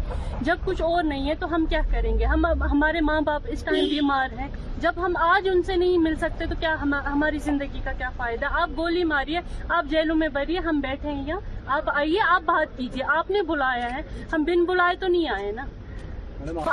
[0.44, 3.62] جب کچھ اور نہیں ہے تو ہم کیا کریں گے ہم ہمارے ماں باپ اس
[3.64, 4.48] ٹائم بیمار ہیں
[4.80, 8.46] جب ہم آج ان سے نہیں مل سکتے تو کیا ہماری زندگی کا کیا فائدہ
[8.60, 9.40] آپ گولی ماریے
[9.76, 11.40] آپ جیلوں میں بریے ہم بیٹھے یہاں
[11.76, 14.00] آپ آئیے آپ بات کیجیے آپ نے بلایا ہے
[14.32, 15.66] ہم بن بلائے تو نہیں آئے نا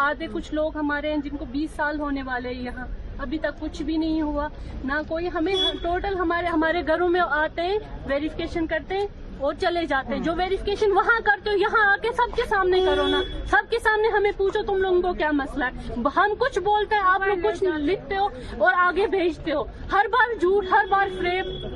[0.08, 2.86] آدھے کچھ لوگ ہمارے ہیں جن کو بیس سال ہونے والے ہیں یہاں
[3.24, 4.48] ابھی تک کچھ بھی نہیں ہوا
[4.86, 7.78] نہ کوئی ہمیں ٹوٹل ہمارے ہمارے گھروں میں آتے ہیں
[8.10, 9.08] ویریفیکیشن کرتے ہیں
[9.46, 12.80] اور چلے جاتے ہیں جو ویریفیکیشن وہاں کرتے ہو یہاں آ کے سب کے سامنے
[12.86, 16.60] کرو نا سب کے سامنے ہمیں پوچھو تم لوگوں کو کیا مسئلہ ہے ہم کچھ
[16.70, 18.28] بولتے ہیں آپ لوگ کچھ لکھتے ہو
[18.66, 21.68] اور آگے بھیجتے ہو ہر بار جھوٹ ہر بار فریب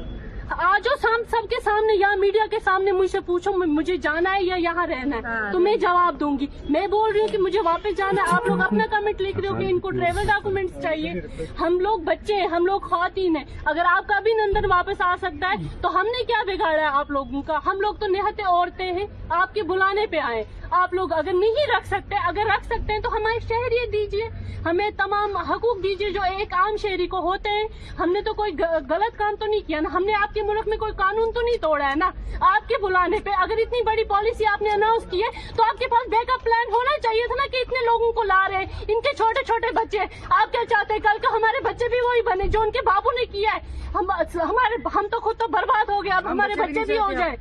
[0.57, 4.55] آج سب کے سامنے یا میڈیا کے سامنے مجھ سے پوچھو مجھے جانا ہے یا
[4.59, 7.43] یہاں رہنا ہے ہاں، تو میں جواب دوں گی میں بول رہی ہوں کہ کہ
[7.43, 11.13] مجھے واپس جانا ہے آپ لوگ اپنا کمنٹ لکھ رہے ہو ان کو ٹریول چاہیے
[11.59, 15.13] ہم لوگ بچے ہیں ہم لوگ خواتین ہیں اگر آپ کا بھی نندن واپس آ
[15.21, 18.43] سکتا ہے تو ہم نے کیا بگاڑا ہے آپ لوگوں کا ہم لوگ تو نہتے
[18.53, 19.05] عورتیں ہیں
[19.41, 20.43] آپ کے بلانے پہ آئے
[20.81, 24.27] آپ لوگ اگر نہیں رکھ سکتے اگر رکھ سکتے ہیں تو ہمارے شہری دیجیے
[24.65, 27.67] ہمیں تمام حقوق دیجیے جو ایک عام شہری کو ہوتے ہیں
[27.99, 28.51] ہم نے تو کوئی
[28.89, 31.31] غلط کام تو نہیں کیا نا ہم نے آپ کے کے ملک میں کوئی قانون
[31.37, 32.09] تو نہیں توڑا ہے نا
[32.49, 35.79] آپ کے بلانے پہ اگر اتنی بڑی پالیسی آپ نے اناؤنس کی ہے تو آپ
[35.83, 38.65] کے پاس بیک اپ پلان ہونا چاہیے تھا نا کہ اتنے لوگوں کو لا رہے
[38.75, 40.05] ہیں ان کے چھوٹے چھوٹے بچے
[40.41, 43.17] آپ کیا چاہتے ہیں کل کا ہمارے بچے بھی وہی بنے جو ان کے بابو
[43.19, 46.97] نے کیا ہے ہمارے ہم تو خود تو برباد ہو گیا اب ہمارے بچے بھی
[47.03, 47.35] ہو جائے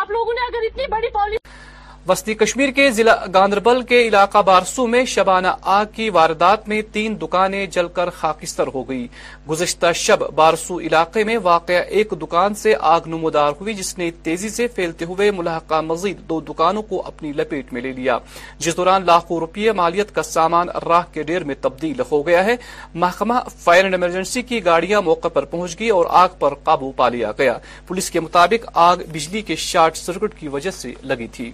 [0.00, 1.50] آپ لوگوں نے اگر اتنی بڑی پالیسی
[2.08, 2.88] وسطی کشمیر کے
[3.34, 8.66] گاندربل کے علاقہ بارسو میں شبانہ آگ کی واردات میں تین دکانیں جل کر خاکستر
[8.74, 9.06] ہو گئی
[9.50, 14.48] گزشتہ شب بارسو علاقے میں واقع ایک دکان سے آگ نمودار ہوئی جس نے تیزی
[14.50, 18.18] سے پھیلتے ہوئے ملحقہ مزید دو دکانوں کو اپنی لپیٹ میں لے لیا
[18.64, 22.56] جس دوران لاکھوں روپیے مالیت کا سامان راہ کے ڈیر میں تبدیل ہو گیا ہے
[23.04, 23.34] محکمہ
[23.64, 27.32] فائر اینڈ ایمرجنسی کی گاڑیاں موقع پر پہنچ گئی اور آگ پر قابو پا لیا
[27.38, 31.50] گیا پولیس کے مطابق آگ بجلی کے شارٹ سرکٹ کی وجہ سے لگی تھی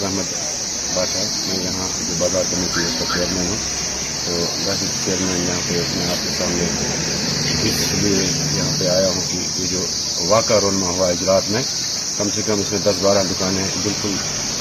[0.00, 3.56] احمد ہے میں یہاں جو بازار کمیٹی اس کا چیئرمین ہوں
[4.26, 4.32] تو
[4.64, 6.68] ویسے چیئرمین یہاں پہ میں آپ کے سامنے
[7.70, 8.14] اس لیے
[8.58, 9.82] یہاں پہ آیا ہوں کہ یہ جو
[10.28, 11.62] واقعہ رونما ہوا ہے میں
[12.18, 14.14] کم سے کم اس میں دس بارہ دکانیں بالکل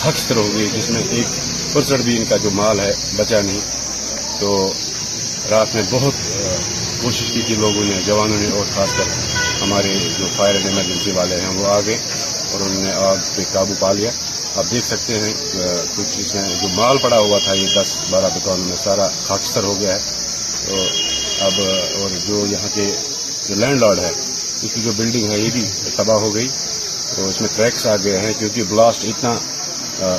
[0.06, 1.28] حخت ہو گئی جس میں ایک
[1.74, 3.62] پرسٹ بھی ان کا جو مال ہے بچا نہیں
[4.40, 4.50] تو
[5.50, 6.20] رات میں بہت
[7.02, 9.16] کوشش کی تھی لوگوں نے جوانوں نے اور خاص کر
[9.62, 11.98] ہمارے جو فائر ایمرجنسی والے ہیں وہ آ گئے
[12.52, 14.12] اور انہوں نے آگ پہ قابو پا لیا
[14.60, 15.34] آپ دیکھ سکتے ہیں
[15.96, 19.76] کچھ چیزیں جو مال پڑا ہوا تھا یہ دس بارہ دکانوں میں سارا خاکستر ہو
[19.80, 20.00] گیا ہے
[20.66, 20.80] تو
[21.46, 21.60] اب
[22.02, 22.90] اور جو یہاں کے
[23.48, 24.10] جو لینڈ لارڈ ہے
[24.64, 25.64] اس کی جو بلڈنگ ہے یہ بھی
[25.96, 26.48] تباہ ہو گئی
[27.18, 29.34] اور اس میں کریکس آ گئے ہیں کیونکہ بلاسٹ اتنا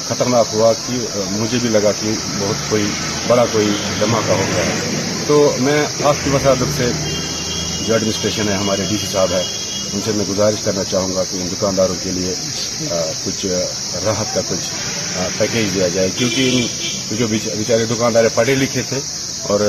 [0.09, 0.99] خطرناک ہوا کہ
[1.33, 2.87] مجھے بھی لگا کہ بہت کوئی
[3.27, 3.67] بڑا کوئی
[4.01, 4.95] دھماکہ ہو گیا ہے
[5.27, 6.91] تو میں آپ کی وسادت سے
[7.87, 9.43] جو ایڈمنسٹریشن ہے ہمارے ڈی سی صاحب ہے
[9.95, 12.35] ان سے میں گزارش کرنا چاہوں گا کہ ان دکانداروں کے لیے
[13.25, 13.45] کچھ
[14.05, 14.69] راحت کا کچھ
[15.39, 16.61] پیکیج دیا جائے کیونکہ
[17.11, 19.01] ان جو بیچارے دکاندار پڑھے لکھے تھے
[19.53, 19.61] اور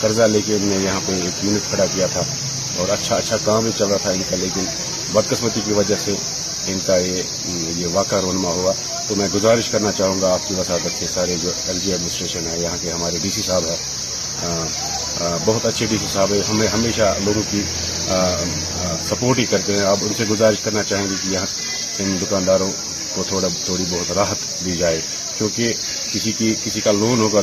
[0.00, 2.22] قرضہ لے کے ان نے یہاں پہ ایک یونٹ کھڑا کیا تھا
[2.80, 4.64] اور اچھا اچھا کام بھی چل رہا تھا ان کا لیکن
[5.12, 6.14] بدقسمتی کی وجہ سے
[6.72, 7.22] ان کا یہ
[7.80, 8.72] یہ واقعہ رونما ہوا
[9.08, 12.46] تو میں گزارش کرنا چاہوں گا آپ کی وساطت کے سارے جو ایل جی ایڈمنسٹریشن
[12.52, 16.66] ہے یہاں کے ہمارے ڈی سی صاحب ہیں بہت اچھے ڈی سی صاحب ہے ہمیں
[16.68, 17.60] ہمیشہ لوگوں کی
[19.08, 21.46] سپورٹ ہی کرتے ہیں آپ ان سے گزارش کرنا چاہیں گے کہ یہاں
[22.02, 22.70] ان دکانداروں
[23.14, 25.00] کو تھوڑا تھوڑی بہت راحت دی جائے
[25.36, 25.72] کیونکہ
[26.12, 27.40] کسی کی کسی کا لون ہوگا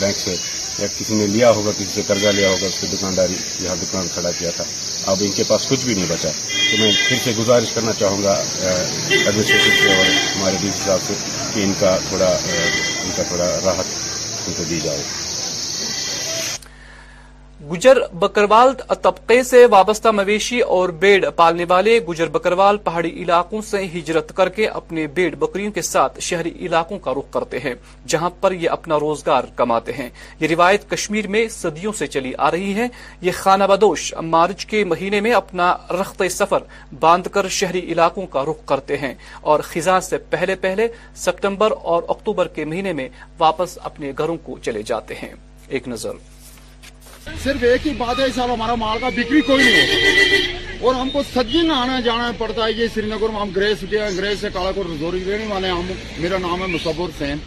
[0.00, 0.36] بینک سے
[0.78, 4.06] یا کسی نے لیا ہوگا کسی سے قرضہ لیا ہوگا اس کی دکانداری یہاں دکان
[4.14, 4.64] کھڑا کیا تھا
[5.12, 6.28] اب ان کے پاس کچھ بھی نہیں بچا
[6.70, 11.14] تو میں پھر سے گزارش کرنا چاہوں گا ایڈمنسٹریشن اور ہمارے ڈی سی صاحب سے
[11.54, 13.98] کہ ان کا تھوڑا ان کا تھوڑا راحت
[14.46, 15.23] ان کو دی جائے
[17.70, 18.72] گجر بکروال
[19.02, 24.48] طبقے سے وابستہ مویشی اور بیڑ پالنے والے گجر بکروال پہاڑی علاقوں سے ہجرت کر
[24.56, 27.74] کے اپنے بیڑ بکریوں کے ساتھ شہری علاقوں کا رخ کرتے ہیں
[28.12, 30.08] جہاں پر یہ اپنا روزگار کماتے ہیں
[30.40, 32.86] یہ روایت کشمیر میں صدیوں سے چلی آ رہی ہے
[33.20, 36.62] یہ خانہ بدوش مارچ کے مہینے میں اپنا رخت سفر
[37.00, 39.14] باندھ کر شہری علاقوں کا رخ کرتے ہیں
[39.50, 40.88] اور خزاں سے پہلے پہلے
[41.24, 45.32] سپتمبر اور اکتوبر کے مہینے میں واپس اپنے گھروں کو چلے جاتے ہیں
[45.74, 46.16] ایک نظر
[47.44, 50.94] صرف ایک ہی بات ہے صاحب سال ہمارا مال کا بکری کوئی نہیں ہے اور
[50.94, 54.40] ہم کو سجن آنا جانا پڑتا ہے یہ سری نگر میں ہم گریز ہیں گریز
[54.40, 57.38] سے کالا کوٹ رزوری رہنے والے ہم میرا نام ہے مصبر سین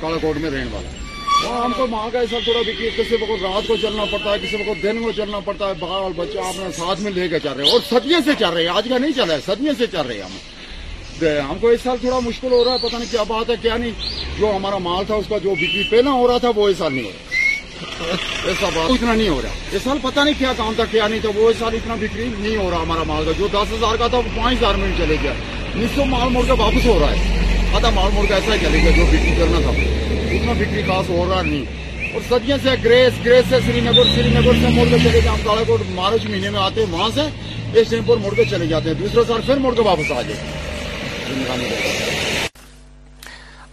[0.00, 1.02] کوٹ میں رہنے والا
[1.48, 4.38] اور ہم کو مال کا ایسا تھوڑا بکری کسی کو رات کو چلنا پڑتا ہے
[4.42, 7.52] کسی کو دن کو چلنا پڑتا ہے بال بچہ نے ساتھ میں لے کے چل
[7.56, 9.74] رہے ہیں اور سدیوں سے چل رہے ہیں آج کا نہیں چل رہا ہے سدیوں
[9.78, 13.10] سے چل رہے ہیں ہم کو اس سال تھوڑا مشکل ہو رہا ہے پتہ نہیں
[13.10, 13.90] کیا بات ہے کیا نہیں
[14.38, 16.92] جو ہمارا مال تھا اس کا جو بکری پہلا ہو رہا تھا وہ اس سال
[16.94, 17.32] نہیں ہو رہا
[18.48, 21.28] ایسا اتنا نہیں ہو رہا اس سال پتہ نہیں کیا کام تھا کیا نہیں تھا
[21.36, 24.06] وہ اس سال اتنا بکری نہیں ہو رہا ہمارا مال کا جو دس ہزار کا
[24.06, 25.32] تھا وہ پانچ ہزار میں چلے گیا
[25.76, 27.20] نصف مال موڑ کا واپس ہو رہا ہے
[27.72, 29.70] پتہ مال موڑ کا ایسا ہی چلے گیا جو بکری کرنا تھا
[30.36, 31.64] اتنا بکری خاص ہو رہا نہیں
[32.14, 35.20] اور صدیوں سے گریس گریس سے سری نگر سری نگر سے موڑ کے چلے گئے
[35.28, 37.20] ہم کالا کوٹ مارچ مہینے میں آتے ہیں وہاں سے
[37.80, 40.14] اس ٹائم پر موڑ کے چلے جاتے ہیں دوسرا سال پھر موڑ کے واپس آ
[40.28, 40.38] جائے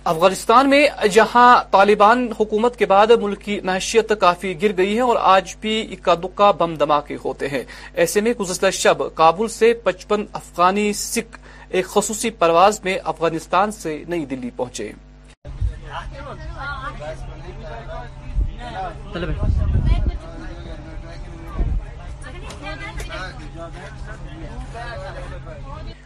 [0.10, 5.16] افغانستان میں جہاں طالبان حکومت کے بعد ملک کی معیشت کافی گر گئی ہے اور
[5.32, 7.64] آج بھی اکا دکا بم دھماکے ہوتے ہیں
[8.04, 11.38] ایسے میں گزشتہ شب کابل سے پچپن افغانی سکھ
[11.70, 14.92] ایک خصوصی پرواز میں افغانستان سے نئی دلی پہنچے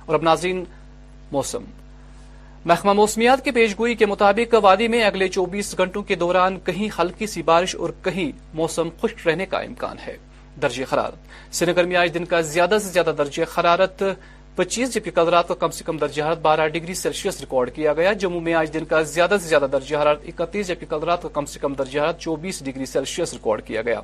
[0.07, 0.63] اور اب ناظرین
[1.31, 1.63] موسم
[2.69, 7.27] محکمہ موسمیات پیش پیشگوئی کے مطابق وادی میں اگلے چوبیس گھنٹوں کے دوران کہیں ہلکی
[7.33, 10.15] سی بارش اور کہیں موسم خشک رہنے کا امکان ہے
[10.61, 10.85] درجے
[11.53, 13.41] شرینگر میں آج دن کا زیادہ سے زیادہ درجہ
[14.55, 17.93] پچیس جبکہ کل رات کا کم سے کم درجہ حرارت بارہ ڈگری سیلسیس ریکارڈ کیا
[17.93, 21.21] گیا جموں میں آج دن کا زیادہ سے زیادہ درجہ حرارت اکتیس جبکہ کل رات
[21.23, 23.99] کا کم سے کم درجہ حرارت چوبیس ڈگری سیلسیس ریکارڈ کیا گیا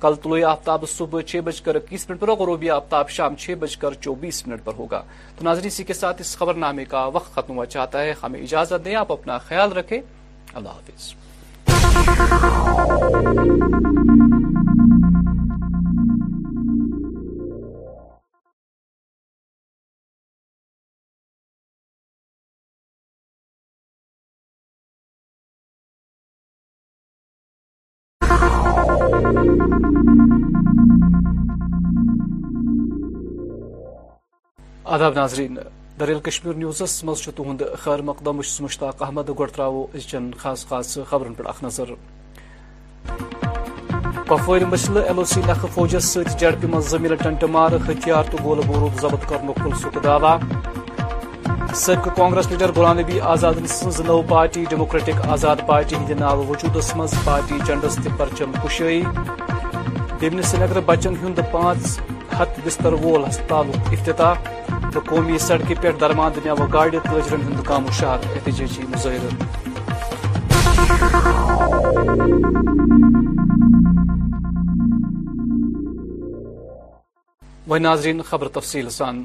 [0.00, 3.54] کل طلوع آفتاب صبح چھ بج کر اکیس منٹ پر اور غروبی آفتاب شام چھ
[3.60, 5.02] بج کر چوبیس منٹ پر ہوگا
[5.38, 5.54] تو
[5.86, 9.12] کے ساتھ اس خبر نامے کا وقت ختم ہوا چاہتا ہے ہمیں اجازت دیں آپ
[9.12, 10.00] اپنا خیال رکھیں
[10.54, 11.10] اللہ حافظ
[34.84, 35.58] آداب ناظرین
[35.98, 41.34] دریل کشمیر نیوزس مز تہد نیوزی تہویر مشتاق احمد گو ترو ازچن خاص خاص خبرن
[41.34, 41.92] پہ اخ نظر
[44.28, 48.60] پپو مسلع ایل او سی نخ فوجس ستپی مز زمین ٹنٹ مار ہتھیار تو گول
[48.66, 50.36] بوروب ضبط كرنصالہ
[51.82, 56.76] سدھے Congress leader Ghulam Nabi Azad سز new party Democratic Azad Party ہند نو وجود
[56.96, 59.00] مز پارٹی جنڈس تی پرچم كشی
[60.86, 62.00] بچن ہند پانچ
[62.38, 64.34] ہت بستر وول ہست افتتاح
[64.94, 69.28] تو قومی سڑکہ پہ درمیان دنیا و گاڑی تاجرن ہند کام شہر احتجاجی مظاہرہ
[77.68, 79.24] و ناظرین خبر تفصیل سان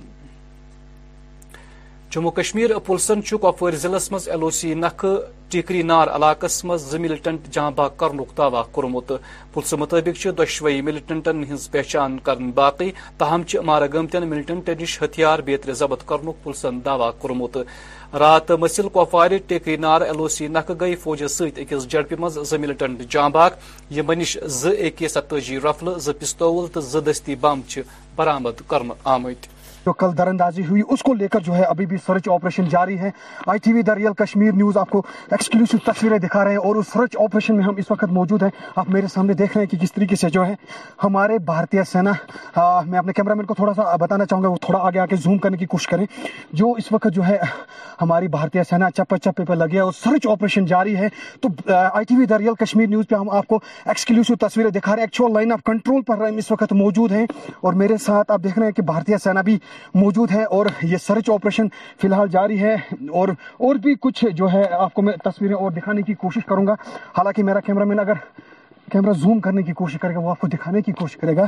[2.11, 5.07] جموں کشمیر پلسن كپو ضلع مز ایل او سی نخہ
[5.51, 8.81] ٹیکری نار علاقس مز ز ملٹنٹ جاں باغ كرن دعوہ كو
[9.53, 16.05] پلسن مطابق دشوے ملٹنٹن پہچان كرنے باقی تاہم مارا گمت ملٹنٹن نش ہتھیار بیت ضبط
[16.09, 17.57] كرن پلسن دعوہ كومت
[18.19, 22.95] رات مسل كوپوار ٹیکری نار ایل او سی نخہ گئی فوجی ستع اكس جڑپہ ملٹن
[23.09, 23.49] جاں باغ
[23.97, 29.45] یون نش زی ستی رفلہ زستی بم چرامد كر آمت
[29.87, 32.65] جو کل در اندازی ہوئی اس کو لے کر جو ہے ابھی بھی سرچ آپریشن
[32.69, 33.09] جاری ہے
[33.51, 36.87] I T V the real Kashmir news آپ کو ایکسکلوسو تصویریں دکھا رہے ہیں اور اس
[36.93, 38.49] سرچ آپریشن میں ہم اس وقت موجود ہیں
[38.81, 40.55] آپ میرے سامنے دیکھ رہے ہیں کہ کس طریقے سے جو ہے
[41.03, 42.11] ہمارے بھارتی سینا
[42.87, 45.15] میں اپنے کیمرہ مین کو تھوڑا سا بتانا چاہوں گا وہ تھوڑا آگے آ کے
[45.25, 46.05] زوم کرنے کی کوشش کریں
[46.63, 47.37] جو اس وقت جو ہے
[48.01, 51.07] ہماری بھارتی سینا چپے چپے پہ لگے اور سرچ آپریشن جاری ہے
[51.41, 55.01] تو I T V the real Kashmir news پہ ہم آپ کو ایکسکلوسو تصویریں دکھا رہے
[55.01, 57.25] ہیں ایکچوئل لائن آف کنٹرول پر ہم اس وقت موجود ہیں
[57.61, 59.57] اور میرے ساتھ آپ دیکھ رہے ہیں کہ بھارتی سینا بھی
[59.95, 61.67] موجود ہے اور یہ سرچ آپریشن
[62.01, 62.75] فی الحال جاری ہے
[63.19, 63.27] اور
[63.65, 66.73] اور بھی کچھ جو ہے آپ کو میں تصویریں اور دکھانے کی کوشش کروں گا
[67.17, 68.19] حالانکہ میرا کیمرہ مین اگر
[68.91, 71.45] کیمرہ زوم کرنے کی کوشش کرے گا وہ آپ کو دکھانے کی کوشش کرے گا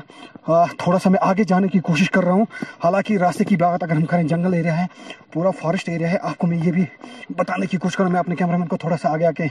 [0.79, 2.45] تھوڑا سا میں آگے جانے کی کوشش کر رہا ہوں
[2.83, 4.85] حالانکہ راستے کی بات اگر ہم کریں جنگل ایریا ہے
[5.33, 6.83] پورا فارسٹ ایریا ہے آپ کو میں یہ بھی
[7.37, 9.45] بتانے کی کوشش کروں میں اپنے کیمرہ مین کو تھوڑا سا آگے آ کے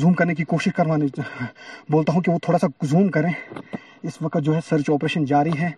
[0.00, 1.06] زوم کرنے کی کوشش کروانے
[1.92, 3.30] بولتا ہوں کہ وہ تھوڑا سا زوم کریں
[4.02, 5.70] اس وقت جو ہے سرچ آپریشن جاری ہے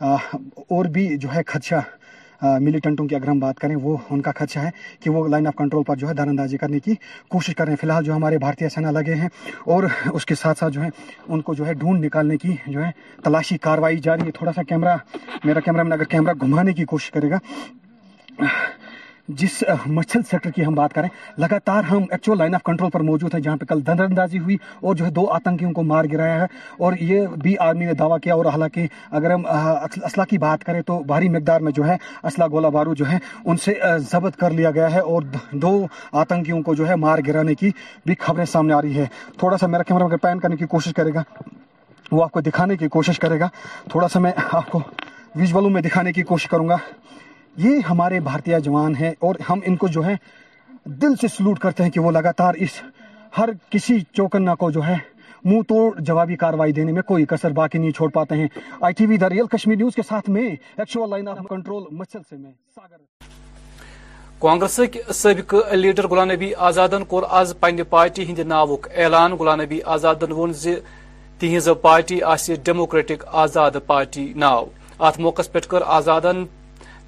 [0.00, 1.80] اور بھی جو ہے خدشہ
[2.60, 4.70] ملیٹنٹوں کی اگر ہم بات کریں وہ ان کا خدشہ ہے
[5.02, 6.94] کہ وہ لائن آف کنٹرول پر جو ہے دار اندازی کرنے کی
[7.30, 9.28] کوشش کر رہے ہیں فی الحال جو ہمارے بھارتی سینا لگے ہیں
[9.74, 9.82] اور
[10.12, 10.88] اس کے ساتھ ساتھ جو ہے
[11.28, 12.90] ان کو جو ہے ڈھونڈ نکالنے کی جو ہے
[13.24, 14.96] تلاشی کاروائی جاری ہے تھوڑا سا کیمرہ
[15.44, 17.38] میرا کیمرہ میں اگر کیمرہ گھمانے کی کوشش کرے گا
[19.28, 21.08] جس مچھل سیکٹر کی ہم بات کریں
[21.38, 24.94] لگاتار ہم ایکچول لائن آف کنٹرول پر موجود ہیں جہاں پہ کل اندازی ہوئی اور
[24.94, 26.46] جو ہے دو آتنکیوں کو مار گرایا ہے
[26.84, 30.80] اور یہ بھی آرمی نے دعویٰ کیا اور حالانکہ اگر ہم اسلحہ کی بات کریں
[30.86, 33.74] تو بھاری مقدار میں جو ہے اسلحہ گولہ بارو جو ہے ان سے
[34.10, 35.22] ضبط کر لیا گیا ہے اور
[35.62, 35.72] دو
[36.24, 37.70] آتنکیوں کو جو ہے مار گرانے کی
[38.06, 39.06] بھی خبریں سامنے آ رہی ہے
[39.38, 41.22] تھوڑا سا میرا کیمرہ پین کرنے کی کوشش کرے گا
[42.12, 43.48] وہ آپ کو دکھانے کی کوشش کرے گا
[43.90, 44.80] تھوڑا سا میں آپ کو
[45.36, 46.76] ویژولوں میں دکھانے کی کوشش کروں گا
[47.62, 50.14] یہ ہمارے بھارتیہ جوان ہیں اور ہم ان کو جو ہے
[51.02, 52.80] دل سے سلوٹ کرتے ہیں کہ وہ لگاتار اس
[53.38, 54.94] ہر کسی چوکنا کو جو ہے
[55.44, 57.24] منہ توڑ جوابی کاروائی دینے میں کوئی
[57.54, 58.46] باقی نہیں چھوڑ پاتے ہیں
[58.82, 59.16] I T V
[59.52, 60.48] Kashmir news کے ساتھ میں
[60.78, 61.82] میں لائن آف کنٹرول
[62.12, 62.96] سے ساگر
[64.40, 64.80] کانگریس
[65.18, 70.32] سبق لیڈر غلام نبی آزادن کور آز پنہ پارٹی ہند ناوک اعلان غلام نبی آزادن
[70.32, 70.46] و
[71.38, 74.64] تہذ پارٹی آس ڈیموکریٹک آزاد پارٹی ناو
[75.06, 76.44] ات موقع پہ کر آزادن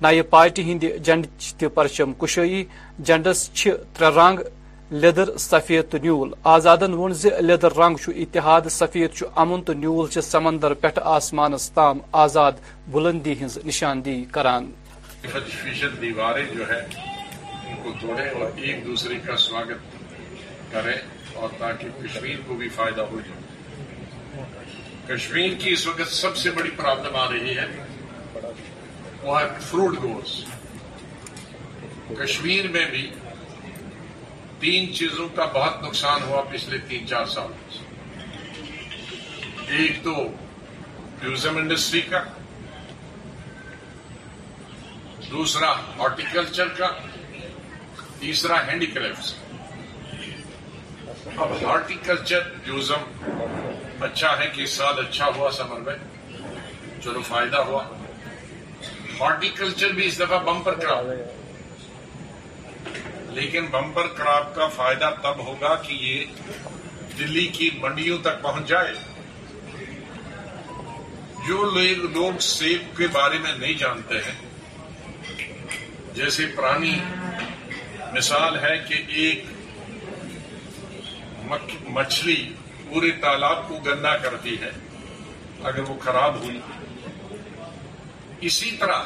[0.03, 2.63] نئے پارٹی ہند جنڈچ ت پرچم کشوی
[3.07, 4.39] جنڈس کی تر رنگ
[5.03, 7.13] لیدر سفید تو نیول آزادن وون
[7.49, 12.53] لیدر رنگ جو اتحاد سفید امن تو نیول سے سمندر پٮ۪ٹھ آسمانس تام آزاد
[12.93, 14.71] بلندی ہز نشاندہی کران
[16.01, 16.81] دیواریں جو ہے
[18.55, 20.13] ایک دوسرے کا سواگت
[20.73, 20.97] کریں
[21.41, 23.45] اور تاکہ کشمیر کو بھی فائدہ ہو جائے
[25.17, 27.65] کشمیر کی اس وقت سب سے بڑی پرابلم آ رہی ہے
[29.27, 30.33] فروٹ گروس
[32.19, 33.01] کشمیر میں بھی
[34.61, 37.51] تین چیزوں کا بہت نقصان ہوا پچھلے تین چار سال
[39.79, 40.13] ایک تو
[41.23, 42.21] ٹوریزم انڈسٹری کا
[45.31, 46.89] دوسرا ہارٹیکلچر کا
[48.21, 49.19] تیسرا ہینڈی ہینڈیک
[51.39, 53.03] اب ہارٹیکلچر ٹوریزم
[54.05, 55.97] اچھا ہے اس سال اچھا ہوا سمر میں
[57.05, 57.83] چلو فائدہ ہوا
[59.21, 61.05] ہارٹیکلچر بھی اس دفعہ بمپر کراپ
[63.35, 66.17] لیکن بمپر کراپ کا فائدہ تب ہوگا کہ یہ
[67.19, 68.93] دلی کی منڈیوں تک پہنچ جائے
[71.49, 71.59] جو
[72.15, 74.37] لوگ سیب کے بارے میں نہیں جانتے ہیں
[76.15, 76.95] جیسے پرانی
[78.15, 79.39] مثال ہے کہ ایک
[81.99, 82.37] مچھلی
[82.89, 84.71] پورے تالاب کو گندا کرتی ہے
[85.69, 86.59] اگر وہ خراب ہوئی
[88.43, 89.03] اسی طرح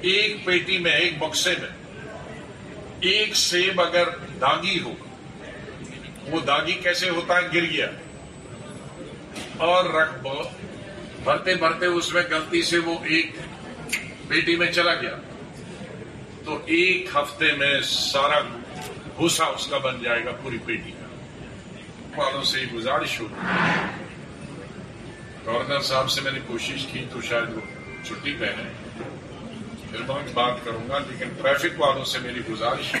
[0.00, 1.68] ایک پیٹی میں ایک بکسے میں
[3.10, 4.08] ایک سیب اگر
[4.40, 4.92] داگی ہو
[6.30, 7.86] وہ داغی کیسے ہوتا ہے گر گیا
[9.66, 13.38] اور رکھ بہت بھرتے اس میں گلتی سے وہ ایک
[14.28, 15.16] بیٹی میں چلا گیا
[16.44, 18.40] تو ایک ہفتے میں سارا
[19.16, 20.98] بھوسا اس کا بن جائے گا پوری پیٹی کا
[22.18, 24.08] والوں سے گزارش ہوگی
[25.50, 27.60] گورنر صاحب سے میں نے کوشش کی تو شاید وہ
[28.06, 28.68] چھٹی پہنے
[29.90, 33.00] پھر میں بات کروں گا لیکن ٹریفک والوں سے میری گزارش ہے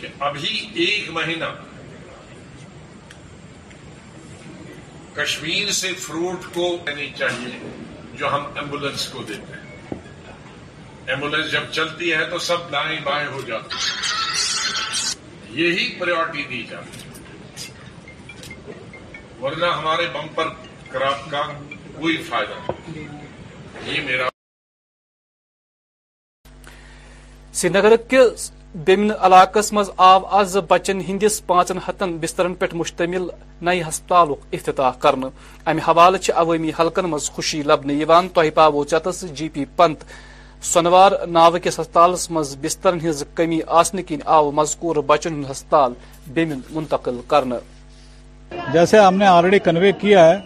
[0.00, 0.50] کہ ابھی
[0.84, 1.50] ایک مہینہ
[5.14, 7.58] کشمیر سے فروٹ کو دینی چاہیے
[8.18, 13.40] جو ہم ایمبولینس کو دیتے ہیں ایمبولینس جب چلتی ہے تو سب دائیں بائیں ہو
[13.46, 15.14] جاتے ہیں
[15.60, 17.08] یہی پریورٹی دی جاتی ہے
[19.42, 20.06] ورنہ ہمارے
[20.92, 21.42] کراپ کا
[22.00, 24.24] کوئی فائدہ نہیں جی، جی۔ یہ
[27.60, 28.50] سری نگر کس
[28.86, 29.60] بمن علاقہ
[30.08, 33.24] آو آز بچن ہندس پانچن ہتن بسترن پہ مشتمل
[33.66, 35.14] نئی ہسپتال افتتاح کر
[35.88, 40.04] حوالہ عوامی حلقن مز خوشی لبن تہ پاو چتس جی پی پنت
[40.72, 42.30] سنوار ناو کس ہسپتالس
[43.80, 45.92] آسن کن آو مذکور بچن ہسپتال
[46.34, 47.44] بیمن منتقل کر
[48.72, 50.38] جیسے ہم نے آلریڈی کنوے کیا ہے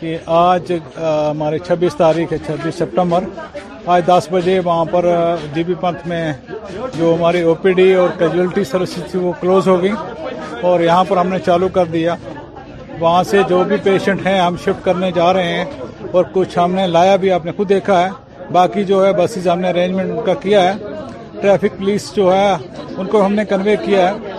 [0.00, 3.24] کہ آج ہمارے چھبیس تاریخ ہے چھبیس سپٹمبر
[3.92, 5.04] آج دس بجے وہاں پر
[5.54, 6.22] جی بی پنتھ میں
[6.98, 9.92] جو ہماری او پی ڈی اور کیجویلٹی سروسز تھی وہ کلوز ہو گئی
[10.68, 12.14] اور یہاں پر ہم نے چالو کر دیا
[13.00, 15.64] وہاں سے جو بھی پیشنٹ ہیں ہم شفٹ کرنے جا رہے ہیں
[16.12, 18.08] اور کچھ ہم نے لایا بھی آپ نے خود دیکھا ہے
[18.52, 20.72] باقی جو ہے بسیز ہم نے ارینجمنٹ کا کیا ہے
[21.40, 22.52] ٹریفک پولیس جو ہے
[22.96, 24.30] ان کو ہم نے کنوے کیا ہے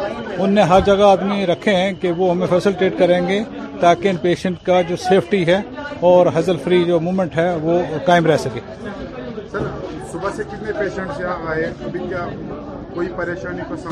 [0.42, 3.40] ان نے ہر جگہ آدمی رکھے ہیں کہ وہ ہمیں فیسلٹیٹ کریں گے
[3.80, 5.60] تاکہ ان پیشنٹ کا جو سیفٹی ہے
[6.10, 8.60] اور ہزل فری جو مومنٹ ہے وہ قائم رہ سکے
[10.80, 11.22] پیشنٹ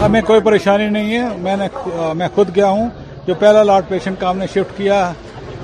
[0.01, 1.67] ہمیں کوئی پریشانی نہیں ہے میں نے
[2.17, 2.89] میں خود گیا ہوں
[3.27, 5.11] جو پہلا لاٹ پیشنٹ کا ہم نے شفٹ کیا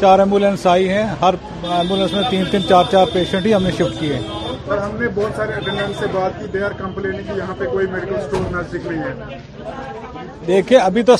[0.01, 1.33] چار ایمبولینس آئی ہیں ہر
[1.77, 4.95] ایمبولینس میں تین تین چار چار پیشنٹ ہی ہم نے شفٹ کیے ہیں اور ہم
[4.99, 9.03] نے بہت سارے اٹینڈنٹ سے بات کی کمپلین یہاں پہ کوئی میڈیکل اسٹور نزدیک نہیں
[9.03, 11.15] ہے دیکھیں ابھی تو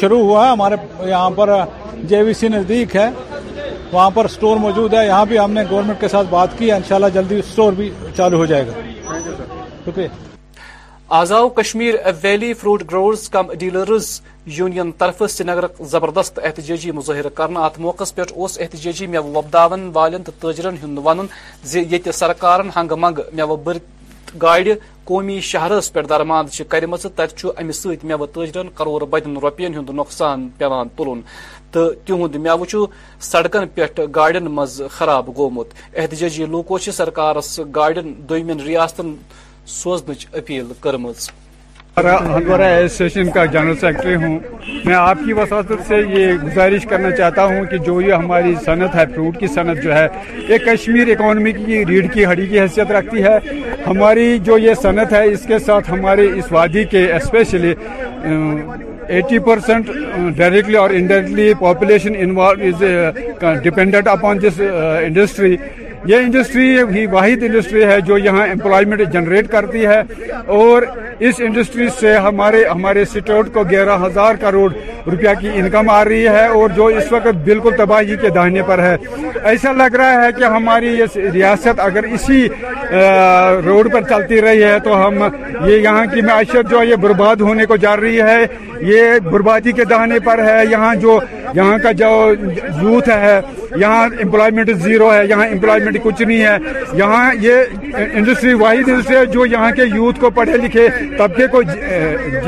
[0.00, 0.76] شروع ہوا ہے ہمارے
[1.08, 1.50] یہاں پر
[2.12, 3.08] جے وی سی نزدیک ہے
[3.92, 6.74] وہاں پر اسٹور موجود ہے یہاں بھی ہم نے گورنمنٹ کے ساتھ بات کی ہے
[6.76, 9.16] انشاءاللہ جلدی اسٹور بھی چالو ہو جائے گا
[9.86, 10.35] شکریہ
[11.14, 12.82] آزاو Kashmir valley fruit
[13.32, 14.08] cum dealers
[14.54, 18.22] union طرفہ سری نگر زبردست احتجاجی مظاہر کرنا ات موقع پہ
[18.62, 19.22] احتجاجی میو
[19.94, 21.26] والن تو تاجرن ہند ون
[21.72, 23.76] ضہ سرکار ہنگ منگ میو بر
[24.42, 24.72] گاڑی
[25.12, 30.48] قومی شہرس پہ درماد کرم تتہ امہ میو تاجرن کرور بدین روپین ہند نقصان
[31.72, 32.86] تو تہد میو
[33.30, 36.44] سڑکن پہ گاڑین مز خراب گومت احتجاجی
[36.92, 39.14] سرکارس گاڑین گاڑی ریاستن
[39.66, 40.64] سوزنچ اپیل
[42.62, 44.38] ایسوسیشن کا جنرل سیکرٹری ہوں
[44.84, 48.94] میں آپ کی وساطت سے یہ گزارش کرنا چاہتا ہوں کہ جو یہ ہماری صنعت
[48.94, 50.06] ہے فروٹ کی صنعت جو ہے
[50.48, 53.36] یہ کشمیر اکانومی کی ریڑھ کی ہڑی کی حیثیت رکھتی ہے
[53.86, 57.72] ہماری جو یہ صنعت ہے اس کے ساتھ ہمارے اس وادی کے اسپیشلی
[59.16, 59.90] ایٹی پرسینٹ
[60.36, 62.38] ڈائریکٹلی اور indirectly population
[64.12, 64.60] upon this
[65.02, 65.56] industry
[66.08, 70.00] یہ انڈسٹری ہی واحد انڈسٹری ہے جو یہاں امپلائمنٹ جنریٹ کرتی ہے
[70.56, 70.82] اور
[71.28, 74.68] اس انڈسٹری سے ہمارے ہمارے سٹیوٹ کو گیارہ ہزار کروڑ
[75.12, 78.82] روپیہ کی انکم آ رہی ہے اور جو اس وقت بالکل تباہی کے دہانے پر
[78.82, 78.94] ہے
[79.52, 82.46] ایسا لگ رہا ہے کہ ہماری یہ ریاست اگر اسی
[83.66, 87.66] روڈ پر چلتی رہی ہے تو ہم یہ یہاں کی معیشت جو یہ برباد ہونے
[87.72, 88.40] کو جا رہی ہے
[88.92, 91.18] یہ بربادی کے دہانے پر ہے یہاں جو
[91.54, 92.06] یہاں کا جو
[92.82, 93.40] یوتھ ہے
[93.80, 96.56] یہاں امپلائمنٹ زیرو ہے یہاں امپلائمنٹ کچھ نہیں ہے
[96.98, 100.86] یہاں یہ انڈسٹری واحد انڈسٹری ہے جو یہاں کے یوتھ کو پڑھے لکھے
[101.18, 101.62] طبقے کو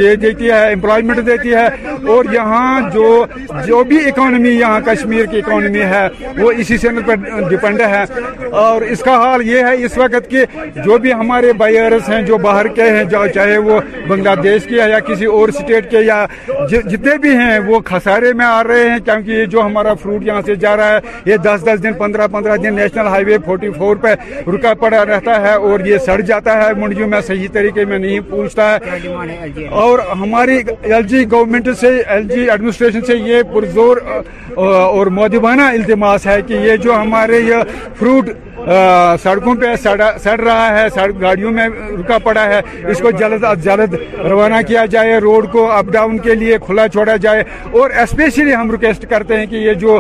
[0.03, 1.67] یہ دیتی ہے امپلائمنٹ دیتی ہے
[2.15, 3.25] اور یہاں جو
[3.67, 6.07] جو بھی اکانومی یہاں کشمیر کی اکانومی ہے
[6.39, 8.05] وہ اسی سینٹ پر ڈپینڈ ہے
[8.65, 10.45] اور اس کا حال یہ ہے اس وقت کہ
[10.85, 14.99] جو بھی ہمارے بائرس ہیں جو باہر کے ہیں چاہے وہ بنگلہ دیش کے یا
[15.09, 16.25] کسی اور اسٹیٹ کے یا
[16.71, 20.43] جتنے بھی ہیں وہ خسارے میں آ رہے ہیں کیونکہ یہ جو ہمارا فروٹ یہاں
[20.47, 23.97] سے جا رہا ہے یہ دس دس دن پندرہ پندرہ دن نیشنل وے فورٹی فور
[24.03, 24.15] پہ
[24.57, 28.21] رکا پڑا رہتا ہے اور یہ سڑ جاتا ہے منڈیوں میں صحیح طریقے میں نہیں
[28.31, 33.97] پوچھتا ہے اور ہماری ایل جی گورنمنٹ سے ایل جی ایڈمنسٹریشن سے یہ پرزور
[34.69, 38.31] اور مودبانہ التماس ہے کہ یہ جو ہمارے یہ فروٹ
[39.23, 39.75] سڑکوں پہ
[40.23, 43.95] سڑ رہا ہے سڑک گاڑیوں میں رکا پڑا ہے اس کو جلد از جلد
[44.31, 47.43] روانہ کیا جائے روڈ کو اپ ڈاؤن کے لیے کھلا چھوڑا جائے
[47.81, 49.99] اور اسپیشلی ہم ریکویسٹ کرتے ہیں کہ یہ جو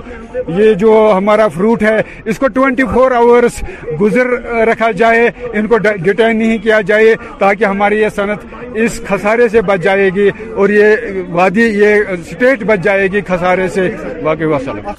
[0.59, 3.62] یہ جو ہمارا فروٹ ہے اس کو ٹوینٹی فور آورس
[4.00, 4.30] گزر
[4.68, 8.44] رکھا جائے ان کو ڈیٹین نہیں کیا جائے تاکہ ہماری یہ صنعت
[8.84, 13.68] اس خسارے سے بچ جائے گی اور یہ وادی یہ اسٹیٹ بچ جائے گی خسارے
[13.74, 13.90] سے
[14.22, 14.90] واقعی وسلم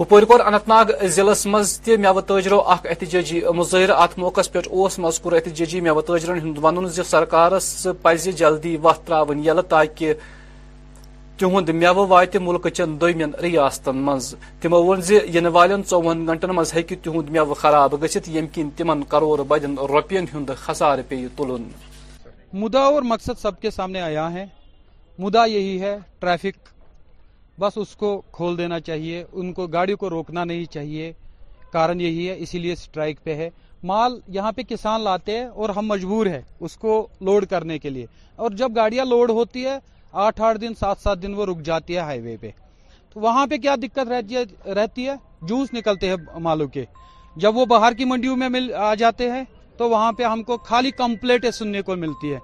[0.00, 0.84] ہپور کور اننت ناگ
[1.14, 6.00] ضلع مز تہ تیو تاجرو اخ احتجاجی مظاہر ات موقع پہ اس مذکور احتجاجی میو
[6.10, 10.12] تاجرن ہند ون زرکارس پز جلدی وت تر یل تاکہ
[11.40, 16.72] تہد میو وات ملک چن دن ریاستن مز تمو ون زن والن ثوہن گنٹن مز
[16.76, 21.68] ہی تہد میو خراب گھت یم کن تم کروڑ بدین روپین ہند خسار پی تلن
[22.62, 24.46] مدعا اور مقصد سب کے سامنے آیا ہے
[25.24, 26.76] مدعا یہی ہے ٹریفک
[27.60, 31.12] بس اس کو کھول دینا چاہیے ان کو گاڑیوں کو روکنا نہیں چاہیے
[31.72, 33.48] کارن یہی ہے اسی لیے اسٹرائک پہ ہے
[33.90, 36.92] مال یہاں پہ کسان لاتے ہیں اور ہم مجبور ہیں اس کو
[37.28, 38.06] لوڈ کرنے کے لیے
[38.42, 39.76] اور جب گاڑیاں لوڈ ہوتی ہے
[40.26, 42.50] آٹھ آٹھ دن سات سات دن وہ رک جاتی ہے ہائی وے پہ
[43.12, 44.12] تو وہاں پہ کیا دقت
[44.76, 45.14] رہتی ہے
[45.50, 46.84] جوس نکلتے ہیں مالوں کے
[47.44, 49.42] جب وہ باہر کی منڈیوں میں آ جاتے ہیں
[49.78, 52.38] تو وہاں پہ ہم کو خالی کمپلیٹیں سننے کو ملتی ہے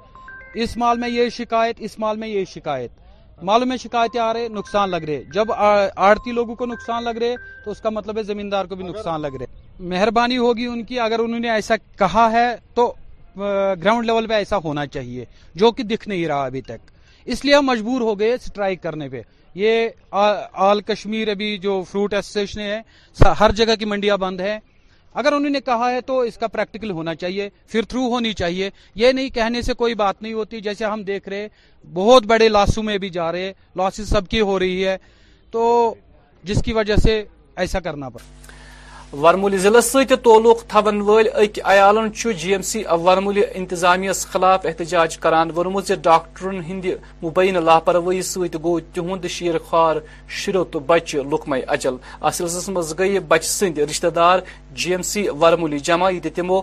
[0.62, 3.02] اس مال میں یہ شکایت اس مال میں یہ شکایت
[3.42, 7.34] معلوم ہے شکایتیں آ رہے نقصان لگ رہے جب آڑتی لوگوں کو نقصان لگ رہے
[7.64, 9.46] تو اس کا مطلب ہے زمیندار کو بھی نقصان لگ رہے
[9.92, 12.92] مہربانی ہوگی ان کی اگر انہوں نے ایسا کہا ہے تو
[13.38, 15.24] گراؤنڈ لیول پہ ایسا ہونا چاہیے
[15.60, 16.90] جو کہ دکھ نہیں رہا ابھی تک
[17.24, 19.22] اس لیے ہم مجبور ہو گئے اسٹرائک کرنے پہ
[19.54, 22.80] یہ آل کشمیر ابھی جو فروٹ ایسوسیشن ہے
[23.40, 24.58] ہر جگہ کی منڈیاں بند ہیں
[25.18, 28.70] اگر انہوں نے کہا ہے تو اس کا پریکٹیکل ہونا چاہیے پھر تھرو ہونی چاہیے
[29.02, 31.48] یہ نہیں کہنے سے کوئی بات نہیں ہوتی جیسے ہم دیکھ رہے
[31.94, 34.96] بہت بڑے لاسوں میں بھی جا رہے لاسز سب کی ہو رہی ہے
[35.50, 35.64] تو
[36.50, 37.22] جس کی وجہ سے
[37.64, 38.42] ایسا کرنا پڑا
[39.22, 42.08] ورمولی ضلع تعلق تھون ستخ تیالن
[42.38, 45.50] جی ایم سی ورمولی انتظامیہ خلاف احتجاج کران
[45.86, 46.84] زِ ڈاکٹرن ہند
[47.22, 49.96] مبین لاپروی ست گو تہد شیر خوار
[50.42, 54.38] شریو تو بچہ لکمہ اجل اس سلسلس مز گئی بچہ سشتہ دار
[54.82, 56.60] جی ایم سی ورمولی جمع یتھ تمو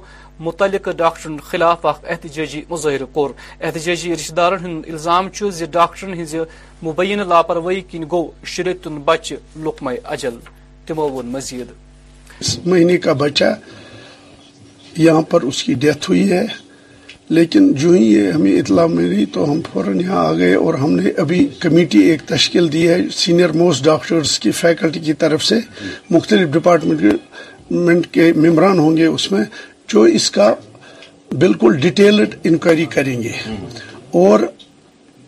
[0.47, 3.28] متعلق ڈاکٹرن خلاف اختجاجی مظاہرہ كو
[3.60, 5.30] احتجاجی رشت دارن ہند الزام
[5.60, 9.36] زِ ڈاکٹرن ضرٹن ہبعین لاپروہی كن گریت كن بچہ
[9.66, 10.38] لقم عچل
[11.32, 11.72] مزید
[12.41, 13.49] اس مہینے کا بچہ
[14.97, 16.45] یہاں پر اس کی ڈیتھ ہوئی ہے
[17.37, 20.91] لیکن جو ہی یہ ہمیں اطلاع ملی تو ہم فوراً یہاں آ گئے اور ہم
[20.99, 25.59] نے ابھی کمیٹی ایک تشکیل دی ہے سینئر موسٹ ڈاکٹرز کی فیکلٹی کی طرف سے
[26.17, 29.43] مختلف ڈپارٹمنٹ کے ممبران ہوں گے اس میں
[29.93, 30.53] جو اس کا
[31.45, 33.31] بالکل ڈیٹیلڈ انکوائری کریں گے
[34.23, 34.39] اور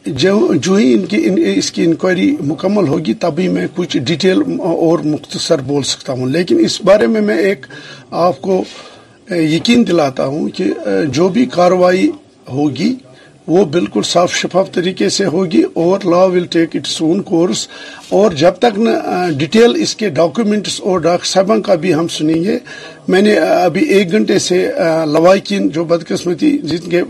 [0.08, 4.41] جو جو ہی ان کی ان, اس کی انکوائری مکمل ہوگی تبھی میں کچھ ڈیٹیل
[4.62, 7.66] اور مختصر بول سکتا ہوں لیکن اس بارے میں میں ایک
[8.28, 8.64] آپ کو
[9.39, 10.66] یقین دلاتا ہوں کہ
[11.14, 12.10] جو بھی کاروائی
[12.51, 12.93] ہوگی
[13.48, 17.68] وہ بالکل صاف شفاف طریقے سے ہوگی اور law will take its own course
[18.20, 18.78] اور جب تک
[19.38, 22.58] ڈیٹیل اس کے ڈاکیومنٹس اور ڈاکٹر صاحب کا بھی ہم سنیں گے
[23.08, 24.62] میں نے ابھی ایک گھنٹے سے
[25.14, 27.02] لوائقین جو بدقسمتی جن کے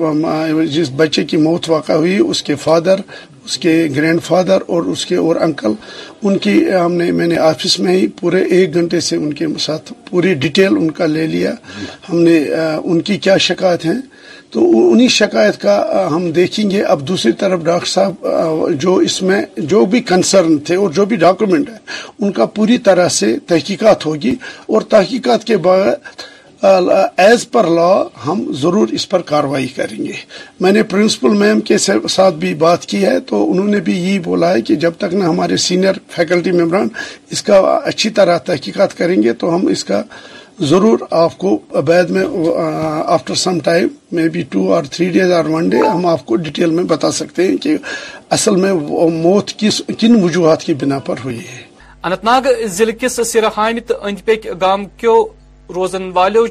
[0.74, 3.02] جس بچے کی موت واقع ہوئی اس کے فادر
[3.46, 5.72] اس کے گرینڈ فادر اور اس کے اور انکل
[6.26, 9.46] ان کی ہم نے میں نے آفس میں ہی پورے ایک گھنٹے سے ان کے
[9.60, 11.52] ساتھ پوری ڈیٹیل ان کا لے لیا
[12.10, 12.38] ہم نے
[12.84, 14.00] ان کی کیا شکایت ہیں
[14.54, 19.42] تو انہی شکایت کا ہم دیکھیں گے اب دوسری طرف ڈاکٹر صاحب جو اس میں
[19.72, 21.78] جو بھی کنسرن تھے اور جو بھی ڈاکومنٹ ہے
[22.24, 24.36] ان کا پوری طرح سے تحقیقات ہوگی
[24.72, 26.64] اور تحقیقات کے بعد
[27.20, 27.90] ایز پر لا
[28.26, 30.14] ہم ضرور اس پر کاروائی کریں گے
[30.64, 34.20] میں نے پرنسپل میم کے ساتھ بھی بات کی ہے تو انہوں نے بھی یہی
[34.28, 36.88] بولا ہے کہ جب تک نہ ہمارے سینئر فیکلٹی ممبران
[37.36, 37.60] اس کا
[37.94, 40.02] اچھی طرح تحقیقات کریں گے تو ہم اس کا
[40.70, 41.58] ضرور آپ کو
[42.10, 42.24] میں
[43.14, 43.88] after some time
[44.34, 47.48] maybe two اور تھری ڈیز اور ون ڈے ہم آپ کو ڈیٹیل میں بتا سکتے
[47.48, 47.76] ہیں کہ
[48.38, 48.74] اصل میں
[49.24, 49.52] موت
[50.00, 51.62] کن وجوہات کی بنا پر ہوئی ہے
[52.06, 52.42] اننت ناگ
[52.76, 53.64] ضلع
[55.00, 55.24] کیو
[55.74, 56.42] روزن والو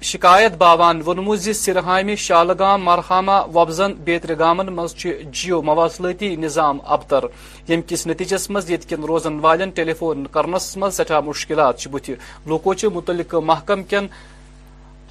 [0.00, 4.94] شکایت باوان و سرحامہ شالگام مرحامہ وبزن بیتر گامن مز
[5.40, 7.24] جیو مواصلاتی نظام ابتر
[7.68, 12.10] یم کس نتیجس مز یت کن روزن والن والی فون مز سٹھا مشکلات بت
[12.52, 14.06] لوکو متعلق محکم کن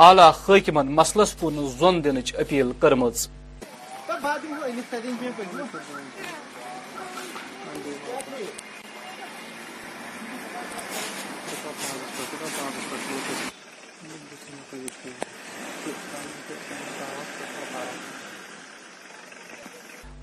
[0.09, 3.03] اعلی حاکمن مسلس کن زون دنچ اپیل کرم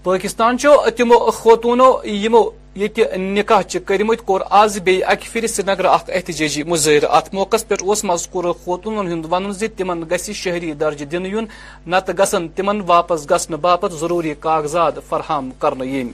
[0.09, 1.87] پاکستان چو تمو خوتونو
[2.25, 2.41] یمو
[2.83, 2.99] یت
[3.37, 7.75] نکاح چ کرمت کور آز بی اک فر سری نگر احتجاجی مظاہر ات موقع پہ
[7.93, 11.47] اس مذکور كور خوونن ہند ون تمن گسی شہری درج دن یون
[11.93, 16.11] نت گسن تمن واپس گسن باپت ضروری کاغذات فراہم کرنے یم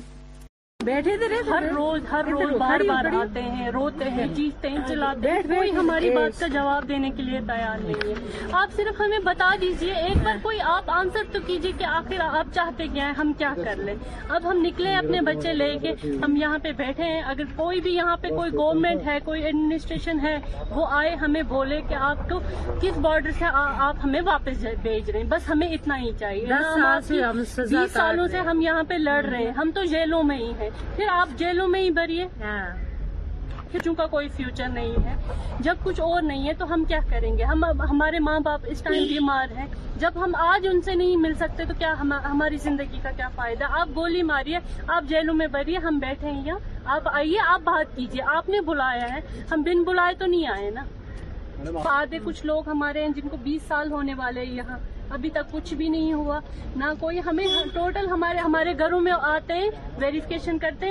[0.85, 4.89] بیٹھے تھے ہر روز ہر روز بار بار آتے ہیں روتے ہیں چیزتے ہیں ہاں،
[4.89, 9.01] چلاتے ہیں کوئی ہماری بات کا جواب دینے کے لیے تیار نہیں ہے آپ صرف
[9.01, 12.87] ہمیں بتا دیجئے ایک بار ہاں۔ کوئی آپ آنسر تو کیجئے کہ آخر آپ چاہتے
[12.95, 13.95] کیا ہے ہم کیا کر لیں
[14.29, 15.93] اب ہم نکلے اپنے بچے لے کے
[16.25, 20.21] ہم یہاں پہ بیٹھے ہیں اگر کوئی بھی یہاں پہ کوئی گورنمنٹ ہے کوئی ایڈمنسٹریشن
[20.27, 20.37] ہے
[20.75, 22.41] وہ آئے ہمیں بولے کہ آپ تو
[22.83, 26.47] کس بارڈر سے آپ ہمیں واپس بھیج رہے ہیں بس ہمیں اتنا ہی چاہیے
[27.57, 30.71] بیس سالوں سے ہم یہاں پہ لڑ رہے ہیں ہم تو جیلوں میں ہی ہیں
[30.97, 32.67] پھر آپ جیلوں میں ہی بریے ہاں۔
[33.85, 35.15] چونکہ کوئی فیوچر نہیں ہے
[35.67, 38.83] جب کچھ اور نہیں ہے تو ہم کیا کریں گے ہم ہمارے ماں باپ اس
[38.83, 39.67] ٹائم بیمار ہیں
[40.01, 43.65] جب ہم آج ان سے نہیں مل سکتے تو کیا ہماری زندگی کا کیا فائدہ
[43.81, 44.59] آپ گولی ماریے
[44.97, 48.61] آپ جیلوں میں بھریے ہم بیٹھے ہیں یہاں آپ آئیے آپ بات کیجیے آپ نے
[48.67, 49.21] بلایا ہے
[49.53, 50.85] ہم بن بلائے تو نہیں آئے نا
[51.99, 54.79] آدھے کچھ لوگ ہمارے ہیں جن کو بیس سال ہونے والے یہاں
[55.15, 56.39] ابھی تک کچھ بھی نہیں ہوا
[56.77, 57.45] نہ کوئی ہمیں
[57.75, 59.59] ٹوٹل ہمارے ہمارے گھروں میں آتے
[60.01, 60.89] ویریفیکیشن کرتے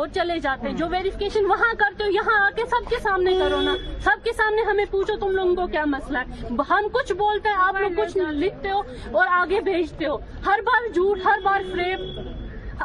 [0.00, 3.74] اور چلے جاتے جو ویریفیکیشن وہاں کرتے ہو یہاں کے سب کے سامنے کرو نا
[4.04, 7.66] سب کے سامنے ہمیں پوچھو تم لوگوں کو کیا مسئلہ ہے ہم کچھ بولتے ہیں
[7.66, 8.80] آپ لوگ کچھ لکھتے ہو
[9.20, 10.16] اور آگے بھیجتے ہو
[10.46, 12.10] ہر بار جھوٹ ہر بار فریم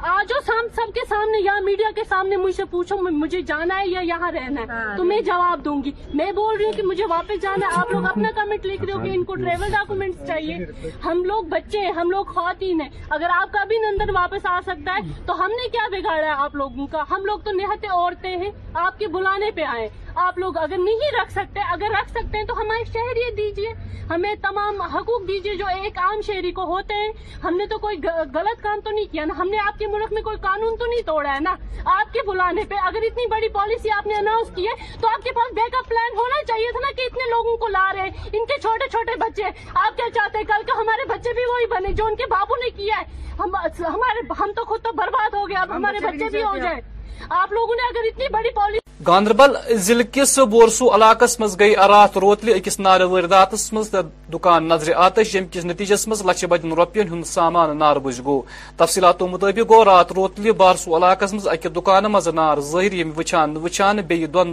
[0.10, 3.88] آج سام سب کے سامنے یا میڈیا کے سامنے مجھ سے پوچھو مجھے جانا ہے
[3.88, 6.84] یا یہاں رہنا ہے ہاں، تو میں جواب دوں گی میں بول رہی ہوں کہ
[6.86, 9.72] مجھے واپس جانا ہے آپ لوگ اپنا کمنٹ لکھ رہے ہو کہ ان کو ٹریول
[9.72, 10.58] ڈاکومنٹ چاہیے
[11.06, 14.60] ہم لوگ بچے ہیں ہم لوگ خواتین ہیں اگر آپ کا بھی نندن واپس آ
[14.66, 17.88] سکتا ہے تو ہم نے کیا بگاڑا ہے آپ لوگوں کا ہم لوگ تو نہتے
[17.98, 18.52] عورتیں ہیں
[18.86, 19.88] آپ کے بلانے پہ آئے
[20.26, 23.74] آپ لوگ اگر نہیں رکھ سکتے اگر رکھ سکتے ہیں تو ہمارے شہریت دیجیے
[24.10, 27.12] ہمیں تمام حقوق دیجیے جو ایک عام شہری کو ہوتے ہیں
[27.44, 27.98] ہم نے تو کوئی
[28.34, 30.86] غلط کام تو نہیں کیا نا ہم نے آپ کے ملک میں کوئی قانون تو
[30.92, 31.54] نہیں توڑا ہے نا
[31.86, 34.74] آپ آپ کے بلانے پہ اگر اتنی بڑی پالیسی نے اناؤنس کی ہے
[35.04, 37.68] تو آپ کے پاس بیک اپ پلان ہونا چاہیے تھا نا کہ اتنے لوگوں کو
[37.78, 39.50] لا رہے ہیں ان کے چھوٹے چھوٹے بچے
[39.86, 42.60] آپ کیا چاہتے ہیں کل کا ہمارے بچے بھی وہی بنے جو ان کے بابو
[42.66, 43.48] نے کیا ہے
[43.96, 47.76] ہمارے ہم تو خود تو برباد ہو گئے ہمارے بچے بھی ہو جائے آپ لوگوں
[47.82, 49.52] نے اگر اتنی بڑی پالیسی گاندربل
[49.84, 53.90] ضلع کس بورسو علاقہ مز گئی رات روتل اکس نار وردات مز
[54.34, 58.42] دکان نظر آتش یم کس نتیجس مز لچ بدن روپین ہند سامان نار بج گو
[58.78, 63.56] تفصیلاتو مطابق گو رات روتل بارسو علاقہ مز اک دکان مز نار ظاہر یم وچان
[63.64, 64.00] وچان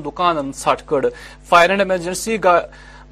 [0.04, 1.04] دکانن ھٹ کڑ
[1.48, 2.36] فائر اینڈ ایمرجنسی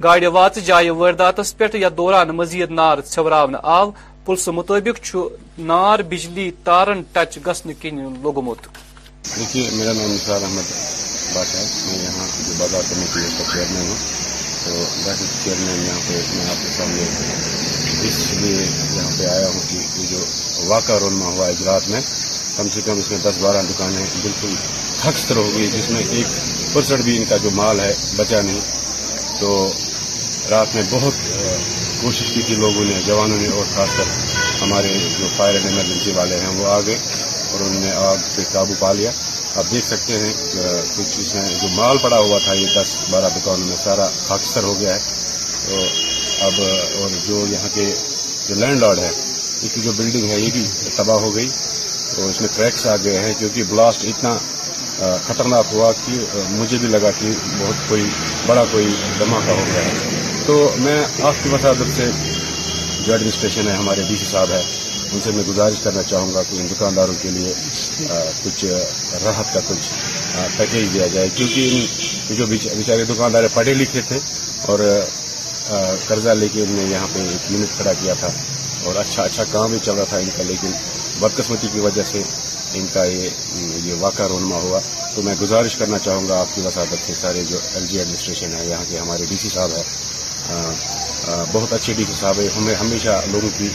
[0.02, 3.90] گاڑی وات جائے وردات پہ یتھ دوران مزید نار سورا آو
[4.26, 5.16] پلس مطابق
[5.72, 7.38] نار بجلی تارن ٹچ
[7.80, 8.66] کن لوگمت
[11.36, 13.96] بات ہے میں یہاں جو بازار کمیٹی کا چیئرمین ہوں
[14.64, 14.70] تو
[15.04, 17.02] ویسے چیئر مین یہاں پہ میں آپ کے سامنے
[18.08, 18.62] اس لیے
[18.94, 20.20] یہاں پہ آیا ہوں کہ یہ جو
[20.70, 22.00] واقعہ رونما ہوا ہے جات میں
[22.56, 24.54] کم سے کم اس میں دس بارہ دکانیں بالکل
[25.02, 26.38] خستر ہو گئی جس میں ایک
[26.72, 28.60] پرسٹ بھی ان کا جو مال ہے بچا نہیں
[29.40, 29.52] تو
[30.50, 31.22] رات میں بہت
[32.00, 34.16] کوشش کی تھی لوگوں نے جوانوں نے اور خاص کر
[34.64, 38.42] ہمارے جو فائر اینڈ ایمرجنسی والے ہیں وہ آ گئے اور انہوں نے آگ پہ
[38.52, 39.10] قابو پا لیا
[39.60, 40.32] آپ دیکھ سکتے ہیں
[40.94, 44.74] کچھ چیزیں جو مال پڑا ہوا تھا یہ دس بارہ دکانوں میں سارا خاکستر ہو
[44.80, 44.98] گیا ہے
[45.68, 46.60] تو اب
[47.02, 47.86] اور جو یہاں کے
[48.48, 50.64] جو لینڈ لارڈ ہے اس کی جو بلڈنگ ہے یہ بھی
[50.96, 51.46] تباہ ہو گئی
[52.16, 54.36] اور اس میں کریکس آ گئے ہیں کیونکہ بلاسٹ اتنا
[55.26, 58.08] خطرناک ہوا کہ مجھے بھی لگا کہ بہت کوئی
[58.46, 58.88] بڑا کوئی
[59.18, 62.10] دھماکہ ہو گیا ہے تو میں آپ کی مساجد سے
[63.06, 64.62] جو ایڈمنسٹریشن ہے ہمارے ڈی سی صاحب ہے
[65.14, 67.52] ان سے میں گزارش کرنا چاہوں گا کہ ان دکانداروں کے لیے
[68.44, 68.64] کچھ
[69.24, 69.88] راحت کا کچھ
[70.56, 71.68] پیکیج دیا جائے کیونکہ
[72.30, 74.18] ان جو بیچارے دکاندار پڑھے لکھے تھے
[74.70, 74.78] اور
[76.06, 78.28] قرضہ لے کے ان نے یہاں پہ ایک یونٹ کھڑا کیا تھا
[78.86, 80.70] اور اچھا اچھا کام بھی چل رہا تھا ان کا لیکن
[81.20, 82.22] بدقسمتی کی وجہ سے
[82.78, 83.28] ان کا یہ
[83.84, 84.80] یہ واقعہ رونما ہوا
[85.14, 88.54] تو میں گزارش کرنا چاہوں گا آپ کی وساطت سے سارے جو ایل جی ایڈمنسٹریشن
[88.58, 93.20] ہے یہاں کے ہمارے ڈی سی صاحب ہیں بہت اچھے سی صاحب ہیں ہمیں ہمیشہ
[93.32, 93.68] لوگوں کی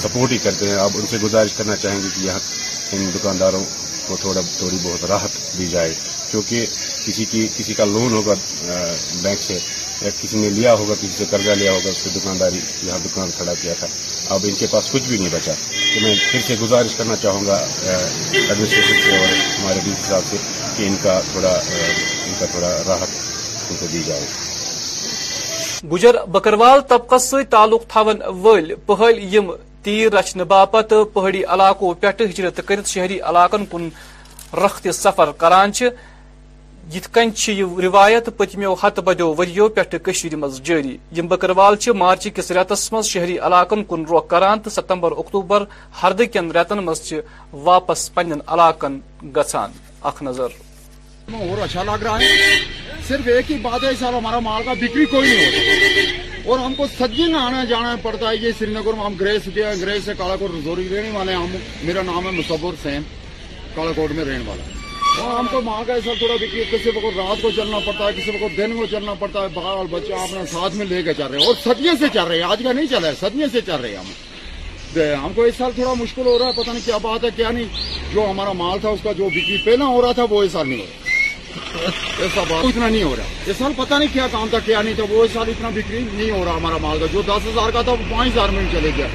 [0.00, 2.38] سپورٹ ہی کرتے ہیں اب ان سے گزارش کرنا چاہیں گے کہ یہاں
[2.96, 3.62] ان دکانداروں
[4.08, 5.92] کو تھوڑا تھوڑی بہت راحت دی جائے
[6.30, 6.66] کیونکہ
[7.06, 8.34] کسی کی کسی کا لون ہوگا
[9.22, 9.58] بینک سے
[10.02, 13.30] یا کسی نے لیا ہوگا کسی سے قرضہ لیا ہوگا اس سے دکانداری یہاں دکان
[13.36, 13.86] کھڑا کیا تھا
[14.34, 15.52] اب ان کے پاس کچھ بھی نہیں بچا
[15.92, 20.36] تو میں پھر سے گزارش کرنا چاہوں گا ایڈمنسٹریشن سے اور ہمارے ڈی صاحب سے
[20.76, 23.20] کہ ان کا تھوڑا ان کا تھوڑا راحت
[23.70, 24.26] ان کو دی جائے
[25.90, 27.42] گجر بکروال طبقہ
[27.90, 29.50] تھون ول پہل یم
[29.82, 33.88] تیر رچن باپت پہاڑی علاقوں پہ ہجرت شہری علاقن کن
[34.64, 35.70] رخت سفر کران
[36.92, 37.30] یہ کن
[37.82, 43.38] روایت پتمو ہت بدو وریو پہ مز جاری یم بکروال مارچ کس ریتس مز شہری
[43.46, 44.32] علاقن کن روخ
[44.64, 45.64] تو ستمبر اکتوبر
[46.02, 46.20] ہرد
[46.56, 46.88] رتن
[47.64, 48.98] واپس پن علاقن
[50.02, 50.60] اخ نظر
[51.30, 52.64] اور اچھا لگ رہا ہے
[53.08, 56.74] صرف ایک ہی بات ہے سال ہمارا مال کا بکری کوئی نہیں ہوتا اور ہم
[56.74, 60.50] کو سجن آنا جانا پڑتا ہے یہ سری نگر میں ہم گریز سے کالا کوٹ
[60.58, 62.26] رزوری رہنے والے ہم میرا نام
[62.86, 62.98] ہے
[63.74, 67.42] کالا کوٹ میں رہنے والا ہم کو مال کا ایسا تھوڑا بکری کسی کو رات
[67.42, 70.74] کو چلنا پڑتا ہے کسی کو دن کو چلنا پڑتا ہے بال بچے اپنا ساتھ
[70.76, 72.86] میں لے کے چل رہے ہیں اور سدیے سے چل رہے ہیں آج کا نہیں
[72.90, 74.10] چل رہا ہے سدیے سے چل رہے ہم
[74.96, 77.50] ہم کو اس سال تھوڑا مشکل ہو رہا ہے پتہ نہیں کیا بات ہے کیا
[77.50, 77.64] نہیں
[78.14, 80.68] جو ہمارا مال تھا اس کا جو بکری پہلے ہو رہا تھا وہ اس سال
[80.68, 81.86] نہیں ہو رہا
[82.24, 84.94] ایسا بات اتنا نہیں ہو رہا اس سال پتہ نہیں کیا کام تھا کیا نہیں
[84.96, 87.70] تھا وہ اس سال اتنا بکری نہیں ہو رہا ہمارا مال تھا جو دس ہزار
[87.72, 89.06] کا تھا وہ پانچ ہزار میں چلے گیا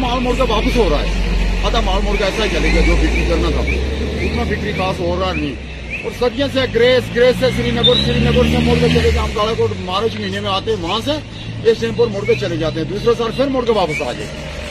[0.00, 3.24] مال مرغا واپس ہو رہا ہے پتا مال مرغا ایسا ہی چلے گیا جو بکری
[3.28, 7.70] کرنا تھا اتنا بکری خاص ہو رہا نہیں اور سدیاں سے گریس گریس سے سری
[7.70, 11.16] سری نگر نگر سے کے چلے گئے ہم مارچ مہینے میں آتے ہیں وہاں سے
[11.64, 14.66] یہ سیمپور مڑ کے چلے جاتے ہیں دوسرے سال پھر مڑ کے واپس آ جائے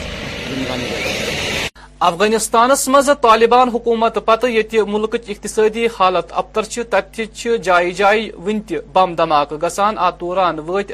[2.08, 2.88] افغانستانس
[3.22, 8.60] طالبان حکومت پتہ یہ ملک اقتصادی حالت ابتر تتہ جائے جائئی ون
[8.92, 10.92] تم دھماکہ گسان ات دوران وات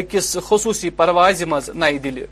[0.00, 2.24] اکس خصوصی پرواز مز نئی دل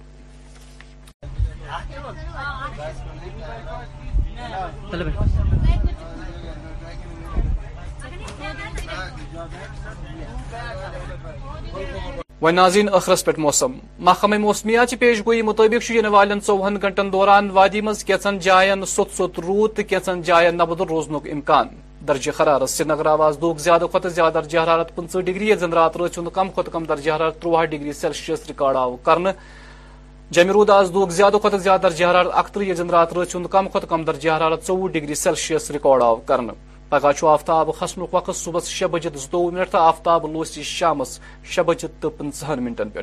[12.45, 13.73] و ناظرین اخرس پہ موسم
[14.07, 19.17] محمہ مسمیات پیش گوئی مطابق یہ والن ژوہن گنٹن دوران وادی مز کیچن جائن سوت
[19.17, 21.69] سوت روت تو کیچن جان نبد روزن امکان
[22.09, 25.97] درجہ حرارت سری نگر آواز دوک زیادہ کھت زیادہ درجہ حرارت پنچہ ڈگری زن رات
[25.97, 29.19] رات ہند کم کھت کم درجہ حرارت تروہ ڈگری سیلسیس ریکارڈ آو کر
[30.37, 33.69] جمہ رود آز دوک زیادہ کھت زیادہ در جھرارت اختر زن رات رات ہند کم
[33.73, 36.41] کھت کم درجہ حرارت ژوہ ڈگری سیلسیس ریکارڈ آو ک
[36.95, 41.03] پگہ آفتاب کھسن وقت صبح شی بجت زتوہ منٹ تو آفتاب لوس یہ شام
[41.55, 43.01] شجت تو پنچہن منٹن پہ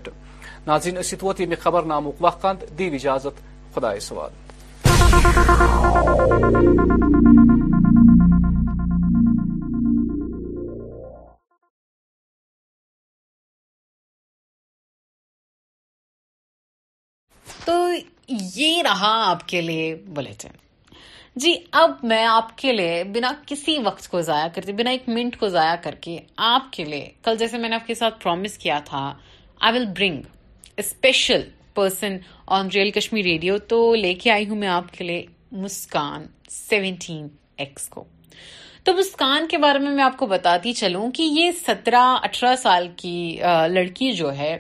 [0.67, 3.41] ناظرین نازین ووت یہ خبر نامک وق وقت دیو اجازت
[3.75, 4.29] خدا سوال
[17.65, 17.87] تو
[18.55, 19.93] یہ رہا آپ کے لیے
[21.39, 21.51] جی
[21.81, 25.47] اب میں آپ کے لیے بنا کسی وقت کو ضائع کرتے بنا ایک منٹ کو
[25.49, 26.17] ضائع کر کے
[26.47, 29.03] آپ کے لیے کل جیسے میں نے آپ کے ساتھ پرومس کیا تھا
[29.67, 30.21] I will bring
[30.79, 31.41] special
[31.75, 32.17] person
[32.57, 35.25] on real Kashmir radio تو لے کے آئی ہوں میں آپ کے لیے
[35.61, 37.27] مسکان سیونٹین
[37.65, 38.03] ایکس کو
[38.83, 42.87] تو مسکان کے بارے میں میں آپ کو بتاتی چلوں کہ یہ سترہ اٹھارہ سال
[43.01, 43.17] کی
[43.73, 44.57] لڑکی جو ہے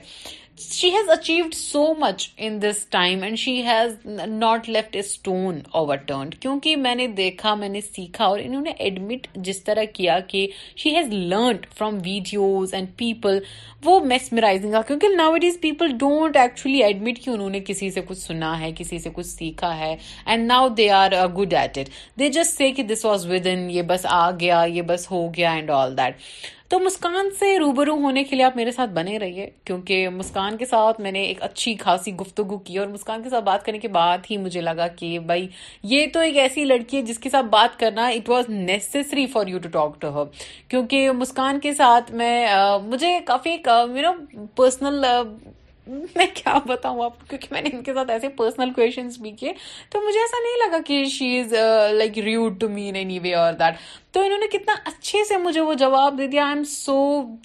[0.69, 3.95] she has achieved so much in this time and she has
[4.29, 8.61] not left a stone over turned کیونکہ میں نے دیکھا میں نے سیکھا اور انہوں
[8.61, 10.45] نے ایڈمٹ جس طرح کیا کہ
[10.83, 13.39] she has learn from videos and people
[13.85, 18.01] وہ میسمرائزنگ کیونکہ now it is people don't actually admit کہ انہوں نے کسی سے
[18.07, 19.95] کچھ سنا ہے کسی سے کچھ سیکھا ہے
[20.25, 21.89] and now they are good at it
[22.19, 25.27] they just see کہ دس واز ود ان یہ بس آ گیا یہ بس ہو
[25.37, 26.15] گیا اینڈ آل دیٹ
[26.71, 30.65] تو مسکان سے روبرو ہونے کے لیے آپ میرے ساتھ بنے رہیے کیونکہ مسکان کے
[30.65, 33.87] ساتھ میں نے ایک اچھی خاصی گفتگو کی اور مسکان کے ساتھ بات کرنے کے
[33.97, 35.47] بعد ہی مجھے لگا کہ بھائی
[35.93, 39.47] یہ تو ایک ایسی لڑکی ہے جس کے ساتھ بات کرنا it was necessary for
[39.47, 42.35] you to talk to her کیونکہ مسکان کے ساتھ میں
[42.85, 44.13] مجھے کافی یو نو
[44.55, 45.05] پرسنل
[46.15, 49.53] میں کیا بتاؤں آپ کیونکہ میں نے ان کے ساتھ ایسے پرسنل کویشچنس بھی کیے
[49.91, 51.53] تو مجھے ایسا نہیں لگا کہ she is
[51.97, 52.67] like rude to
[53.19, 53.75] anyway اور دیٹ
[54.13, 56.97] تو انہوں نے کتنا اچھے سے مجھے وہ جواب دے دیا I'm so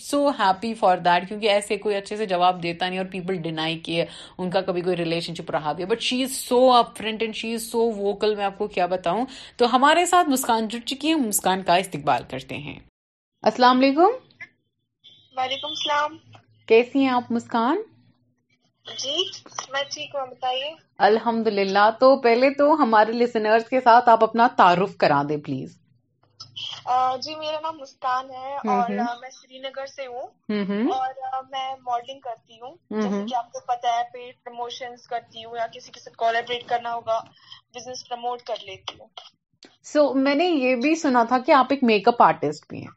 [0.05, 3.79] so happy for that کیونکہ ایسے کوئی اچھے سے جواب دیتا نہیں اور پیپل ڈینائی
[3.89, 4.05] کیے
[4.39, 6.61] ان کا کبھی کوئی ریلیشن شپ رہا بھی but she is so
[6.99, 9.25] upfront and she is so vocal میں آپ کو کیا بتاؤں
[9.57, 12.79] تو ہمارے ساتھ مسکان جڑ چکی ہے مسکان کا استقبال کرتے ہیں
[13.49, 14.23] السلام علیکم
[15.39, 16.17] وعلیکم السلام
[16.69, 17.83] کیسی ہیں آپ مسکان
[19.03, 19.15] جی
[19.73, 20.71] میں ٹھیک ہوں بتائیے
[21.07, 25.75] الحمد للہ تو پہلے تو ہمارے لسنرز کے ساتھ آپ اپنا تعارف کرا دیں پلیز
[27.23, 32.61] جی میرا نام مسکان ہے اور میں سری نگر سے ہوں اور میں ماڈلنگ کرتی
[32.61, 36.69] ہوں جیسے کہ آپ کو پتا ہے پروموشن کرتی ہوں یا کسی کے ساتھ کولیبریٹ
[36.69, 37.19] کرنا ہوگا
[37.77, 39.09] بزنس پروموٹ کر لیتی ہوں
[39.93, 42.95] سو میں نے یہ بھی سنا تھا کہ آپ ایک میک اپ آرٹسٹ بھی ہیں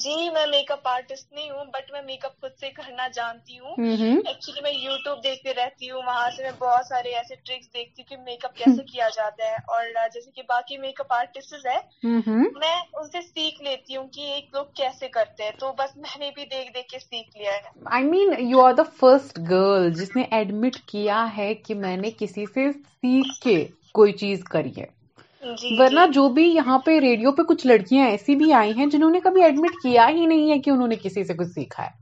[0.00, 3.58] جی میں میک اپ آرٹسٹ نہیں ہوں بٹ میں میک اپ خود سے کرنا جانتی
[3.58, 7.72] ہوں ایکچولی میں یو ٹیوب دیکھتے رہتی ہوں وہاں سے میں بہت سارے ایسے ٹرکس
[7.74, 9.84] دیکھتی ہوں کہ میک اپ کیسے کیا جاتا ہے اور
[10.14, 14.54] جیسے کہ باقی میک اپ آرٹسٹ ہے میں ان سے سیکھ لیتی ہوں کہ ایک
[14.54, 17.74] لوگ کیسے کرتے ہیں تو بس میں نے بھی دیکھ دیکھ کے سیکھ لیا ہے
[17.98, 22.10] I mean you are the first girl جس نے ایڈمٹ کیا ہے کہ میں نے
[22.18, 22.70] کسی سے
[23.04, 23.64] سیکھ کے
[24.00, 24.86] کوئی چیز کری ہے
[25.44, 28.86] جی، جی۔ ورنہ جو بھی یہاں پہ ریڈیو پہ کچھ لڑکیاں ایسی بھی آئی ہیں
[28.92, 31.82] جنہوں نے کبھی ایڈمٹ کیا ہی نہیں ہے کہ انہوں نے کسی سے کچھ سیکھا
[31.84, 32.00] ہے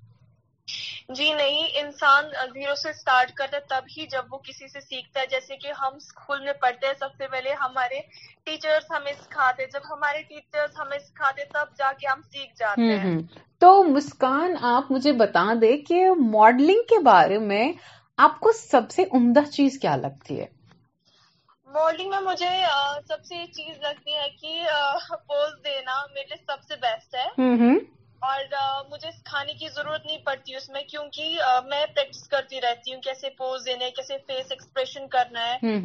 [1.18, 2.24] جی نہیں انسان
[2.54, 5.72] زیرو سے سٹارٹ کرتا ہے تب ہی جب وہ کسی سے سیکھتا ہے جیسے کہ
[5.80, 8.00] ہم اسکول میں پڑھتے ہیں سب سے پہلے ہمارے
[8.50, 13.18] ٹیچرز ہمیں سکھاتے جب ہمارے ٹیچرز ہمیں سکھاتے تب جا کے ہم سیکھ جاتے ہیں
[13.64, 16.04] تو مسکان آپ مجھے بتا دیں کہ
[16.36, 17.66] ماڈلنگ کے بارے میں
[18.28, 20.46] آپ کو سب سے عمدہ چیز کیا لگتی ہے
[21.74, 22.48] ماڈلنگ میں مجھے
[23.08, 24.62] سب سے چیز لگتی ہے کہ
[25.26, 27.76] پوز دینا میرے لیے سب سے بیسٹ ہے
[28.30, 28.44] اور
[28.92, 33.30] مجھے کھانے کی ضرورت نہیں پڑتی اس میں کیونکہ میں پریکٹس کرتی رہتی ہوں کیسے
[33.38, 35.76] پوز دینے کیسے فیس ایکسپریشن کرنا ہے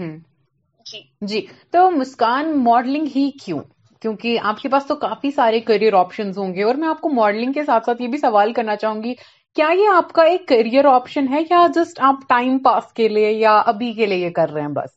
[0.92, 1.02] جی
[1.34, 3.60] جی تو مسکان ماڈلنگ ہی کیوں
[4.02, 7.10] کیونکہ آپ کے پاس تو کافی سارے کریئر آپشن ہوں گے اور میں آپ کو
[7.22, 9.14] ماڈلنگ کے ساتھ ساتھ یہ بھی سوال کرنا چاہوں گی
[9.60, 13.32] کیا یہ آپ کا ایک کریئر آپشن ہے یا جسٹ آپ ٹائم پاس کے لیے
[13.32, 14.94] یا ابھی کے لیے یہ کر رہے ہیں بس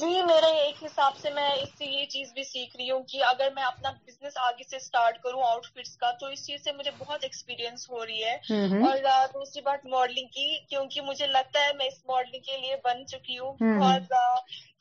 [0.00, 3.22] جی میرے ایک حساب سے میں اس سے یہ چیز بھی سیکھ رہی ہوں کہ
[3.26, 6.72] اگر میں اپنا بزنس آگے سے سٹارٹ کروں آؤٹ فٹس کا تو اس چیز سے
[6.78, 11.72] مجھے بہت ایکسپیرینس ہو رہی ہے اور دوسری بات ماڈلنگ کی کیونکہ مجھے لگتا ہے
[11.78, 14.00] میں اس ماڈلنگ کے لیے بن چکی ہوں اور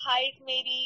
[0.06, 0.82] ہائٹ میری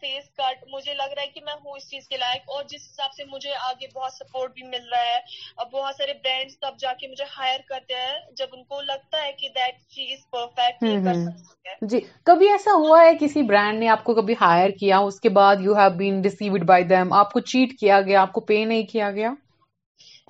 [0.00, 2.84] فیس کٹ مجھے لگ رہا ہے کہ میں ہوں اس چیز کے لائک اور جس
[2.88, 6.92] حساب سے مجھے آگے بہت سپورٹ بھی مل رہا ہے بہت سارے برانڈس تب جا
[7.00, 9.48] کے مجھے ہائر کرتے ہیں جب ان کو لگتا ہے کہ
[9.96, 14.98] چیز پرفیکٹ جی کبھی ایسا ہوا ہے کسی برانڈ نے آپ کو کبھی ہائر کیا
[15.10, 18.32] اس کے بعد you have been received by them آپ کو چیٹ کیا گیا آپ
[18.32, 19.32] کو پے نہیں کیا گیا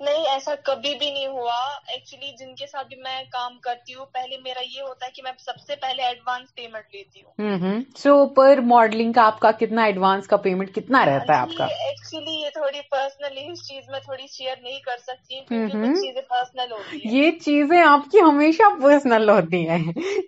[0.01, 1.55] نہیں ایسا کبھی بھی نہیں ہوا
[1.93, 5.21] ایکچولی جن کے ساتھ بھی میں کام کرتی ہوں پہلے میرا یہ ہوتا ہے کہ
[5.23, 9.83] میں سب سے پہلے ایڈوانس پیمنٹ لیتی ہوں سو پر ماڈلنگ کا آپ کا کتنا
[9.89, 13.99] ایڈوانس کا پیمنٹ کتنا رہتا ہے آپ کا ایکچولی یہ تھوڑی پرسنلی اس چیز میں
[14.05, 19.67] تھوڑی شیئر نہیں کر سکتی چیزیں پرسنل ہوتی یہ چیزیں آپ کی ہمیشہ پرسنل ہوتی
[19.69, 19.83] ہیں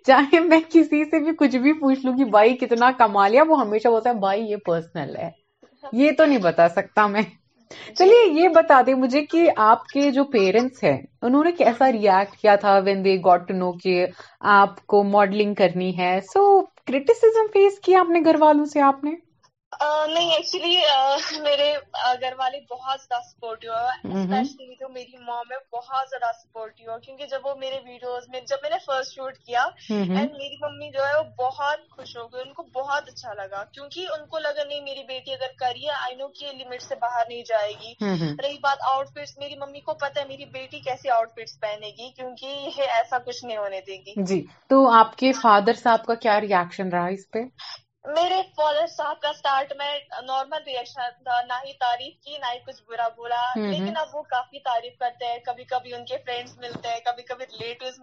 [0.06, 3.60] چاہے میں کسی سے بھی کچھ بھی پوچھ لوں کہ بھائی کتنا کما لیا وہ
[3.60, 5.30] ہمیشہ بولتا ہے بھائی یہ پرسنل ہے
[6.02, 7.22] یہ تو نہیں بتا سکتا میں
[7.70, 11.90] جی۔ چلیے یہ بتا دیں مجھے کہ آپ کے جو پیرنٹس ہیں انہوں نے کیسا
[11.92, 14.06] ریئیکٹ کیا تھا وین دے گوٹ نو کہ
[14.60, 16.44] آپ کو ماڈلنگ کرنی ہے سو
[16.86, 19.14] کریٹیسم فیس کیا اپنے گھر والوں سے آپ نے
[19.84, 21.72] نہیں ایکچولی میرے
[22.20, 27.78] گھر والے بہت زیادہ سپورٹو میری ماں میں بہت زیادہ ہے کیونکہ جب وہ میرے
[27.84, 31.88] ویڈیوز میں جب میں نے فرسٹ شوٹ کیا اینڈ میری ممی جو ہے وہ بہت
[31.96, 35.32] خوش ہو گئی ان کو بہت اچھا لگا کیونکہ ان کو لگا نہیں میری بیٹی
[35.32, 37.92] اگر کری ہے آئی نو کی لمٹ سے باہر نہیں جائے گی
[38.42, 41.90] رہی بات آؤٹ فٹس میری ممی کو پتا ہے میری بیٹی کیسی آؤٹ فٹس پہنے
[41.98, 46.04] گی کیونکہ یہ ایسا کچھ نہیں ہونے دے گی جی تو آپ کے فادر صاحب
[46.06, 47.44] کا کیا ریئیکشن رہا اس پہ
[48.14, 53.06] میرے فالر صاحب کا سٹارٹ میں تھا نہ ہی تعریف کی نہ ہی کچھ برا
[53.16, 57.00] بولا لیکن اب وہ کافی تعریف کرتے ہیں کبھی کبھی ان کے فرینڈس ملتے ہیں
[57.06, 57.46] کبھی کبھی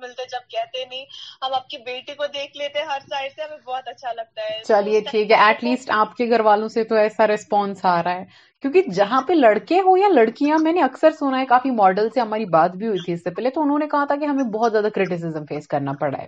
[0.01, 1.05] ملتے جب کہتے نہیں
[1.45, 5.01] ہم آپ کی بیٹی کو دیکھ لیتے ہر سے ہمیں بہت اچھا لگتا ہے چلیے
[5.09, 8.25] ٹھیک ہے ایٹ لیسٹ آپ کے گھر والوں سے تو ایسا ریسپونس آ رہا ہے
[8.61, 12.21] کیونکہ جہاں پہ لڑکے ہوں یا لڑکیاں میں نے اکثر سنا ہے کافی ماڈل سے
[12.21, 14.43] ہماری بات بھی ہوئی تھی اس سے پہلے تو انہوں نے کہا تھا کہ ہمیں
[14.59, 16.27] بہت زیادہ کرٹیسزم فیس کرنا پڑا ہے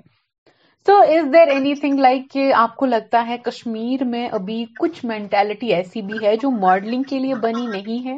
[0.88, 5.06] تو is there anything like کہ آپ کو لگتا ہے کشمیر میں ابھی کچھ
[5.12, 8.18] مینٹلٹی ایسی بھی ہے جو ماڈلنگ کے لیے بنی نہیں ہے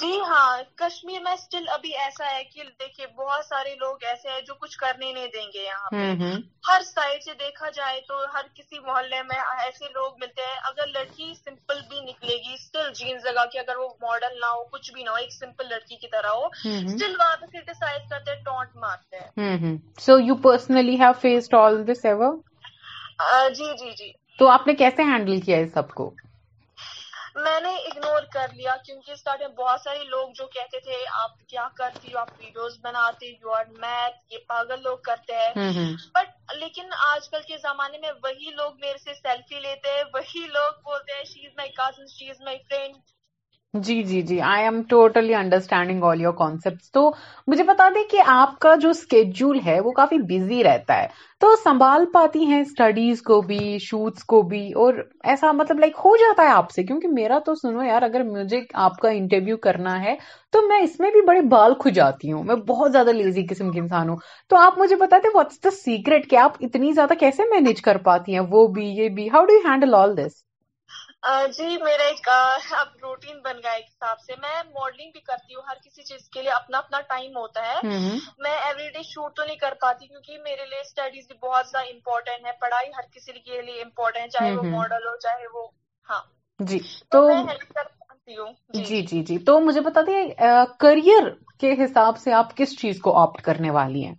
[0.00, 0.48] جی ہاں
[0.80, 4.76] کشمیر میں اسٹل ابھی ایسا ہے کہ دیکھیے بہت سارے لوگ ایسے ہیں جو کچھ
[4.78, 6.30] کرنے نہیں دیں گے یہاں پہ
[6.68, 10.86] ہر سائڈ سے دیکھا جائے تو ہر کسی محلے میں ایسے لوگ ملتے ہیں اگر
[10.94, 14.92] لڑکی سمپل بھی نکلے گی اسٹل جینس لگا کے اگر وہ ماڈل نہ ہو کچھ
[14.92, 18.42] بھی نہ ہو ایک سمپل لڑکی کی طرح ہو اسٹل وہاں پہ کرٹیسائز کرتے ہیں
[18.46, 19.76] ٹونٹ مارتے ہیں
[20.06, 22.36] so you personally have faced all this ever
[23.56, 26.12] جی جی جی تو آپ نے کیسے ہینڈل کیا ہے سب کو
[27.34, 31.38] میں نے اگنور کر لیا کیونکہ اسٹارٹ میں بہت سارے لوگ جو کہتے تھے آپ
[31.52, 35.70] کیا کرتی ہو آپ ویڈیوز بناتے یو آر میتھ یہ پاگل لوگ کرتے ہیں
[36.18, 40.46] بٹ لیکن آج کل کے زمانے میں وہی لوگ میرے سے سیلفی لیتے ہیں وہی
[40.58, 43.00] لوگ بولتے ہیں she she is is my cousin my friend
[43.84, 47.02] جی جی جی I'm totally understanding all your concept تو
[47.48, 51.06] مجھے بتا دیں کہ آپ کا جو اسکیڈول ہے وہ کافی بزی رہتا ہے
[51.40, 54.94] تو سنبھال پاتی ہیں اسٹڈیز کو بھی شوٹس کو بھی اور
[55.34, 58.60] ایسا مطلب لائک ہو جاتا ہے آپ سے کیونکہ میرا تو سنو یار اگر مجھے
[58.88, 60.14] آپ کا انٹرویو کرنا ہے
[60.52, 63.80] تو میں اس میں بھی بڑے بال جاتی ہوں میں بہت زیادہ لیزی قسم کی
[63.80, 64.16] انسان ہوں
[64.48, 67.98] تو آپ مجھے بتا دیں واٹس دا سیکرٹ کہ آپ اتنی زیادہ کیسے مینیج کر
[68.10, 70.40] پاتی ہیں وہ بھی یہ بھی how do you handle all this
[71.56, 72.28] جی میرا ایک
[73.02, 76.42] روٹین بن گیا ایک حساب سے میں ماڈلنگ بھی کرتی ہوں ہر کسی چیز کے
[76.42, 77.98] لیے اپنا اپنا ٹائم ہوتا ہے
[78.46, 81.90] میں ایوری ڈے شوٹ تو نہیں کر پاتی کیونکہ میرے لیے اسٹڈیز بھی بہت زیادہ
[81.92, 85.66] امپورٹینٹ ہے پڑھائی ہر کسی کے لیے امپورٹینٹ ہے چاہے وہ ماڈل ہو چاہے وہ
[86.10, 86.20] ہاں
[86.70, 86.78] جی
[87.10, 90.22] تو جی۔, جی جی جی تو مجھے بتا دیں
[90.80, 91.28] کریئر
[91.60, 94.14] کے حساب سے آپ کس چیز کو آپٹ کرنے والی ہیں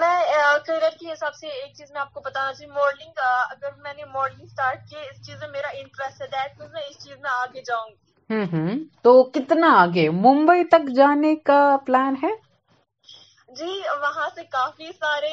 [0.00, 3.18] میں کریئر کے حساب سے ایک چیز میں آپ کو بتانا چاہیے ماڈلنگ
[3.50, 7.16] اگر میں نے ماڈلنگ اسٹارٹ کی اس چیز میں میرا انٹرسٹ ہے میں اس چیز
[7.22, 7.90] میں آگے جاؤں
[8.30, 12.30] گی تو کتنا آگے ممبئی تک جانے کا پلان ہے
[13.58, 13.72] جی
[14.02, 15.30] وہاں سے کافی سارے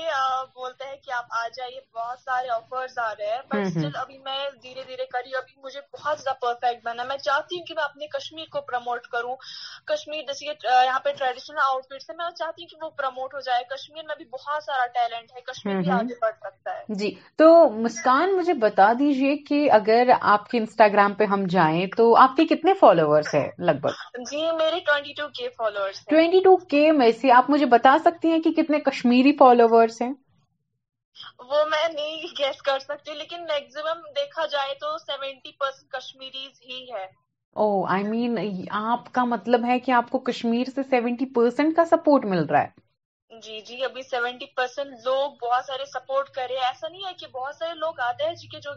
[0.56, 4.18] بولتے ہیں کہ آپ آ جائیے بہت سارے آفرز آ رہے ہیں بٹ اسٹل ابھی
[4.26, 7.84] میں دھیرے دھیرے کری ابھی مجھے بہت زیادہ پرفیکٹ بنا میں چاہتی ہوں کہ میں
[7.84, 9.36] اپنے کشمیر کو پروموٹ کروں
[9.92, 13.34] کشمیر جیسے کہ یہاں پہ ٹریڈیشنل آؤٹ فٹ سے میں چاہتی ہوں کہ وہ پروموٹ
[13.38, 17.00] ہو جائے کشمیر میں بھی بہت سارا ٹیلنٹ ہے کشمیر بھی آگے بڑھ سکتا ہے
[17.04, 17.12] جی
[17.44, 17.48] تو
[17.88, 22.46] مسکان مجھے بتا دیجیے کہ اگر آپ کے انسٹاگرام پہ ہم جائیں تو آپ کے
[22.54, 27.12] کتنے فالوورس ہیں لگ بھگ جی میرے twenty two K followers twenty two K میں
[27.22, 30.12] سے آپ مجھے بتا سکتے سکتی ہیں کہ کتنے کشمیری فالوورس ہیں
[31.50, 36.80] وہ میں نہیں گیس کر سکتی لیکن میکزیمم دیکھا جائے تو سیونٹی پرسینٹ کشمیریز ہی
[36.94, 37.06] ہے
[37.62, 38.36] او آئی مین
[38.80, 42.62] آپ کا مطلب ہے کہ آپ کو کشمیر سے سیونٹی پرسینٹ کا سپورٹ مل رہا
[42.64, 42.68] ہے
[43.46, 47.56] جی جی ابھی سیونٹی پرسینٹ لوگ بہت سارے سپورٹ کرے ایسا نہیں ہے کہ بہت
[47.56, 48.72] سارے لوگ آتے ہیں جی کے جو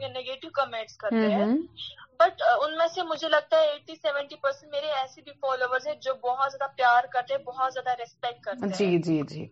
[2.64, 5.32] ان میں سے مجھے لگتا ہے ایٹی سیونٹی پرسینٹ میرے ایسے بھی
[5.86, 9.46] ہیں جو بہت زیادہ پیار کرتے بہت زیادہ ریسپیکٹ کرتے جی جی جی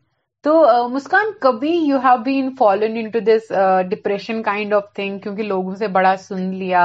[0.44, 0.52] تو
[0.88, 3.50] مسکان کبھی you have been fallen into this
[3.90, 6.84] depression kind of thing کیونکہ لوگوں سے بڑا سن لیا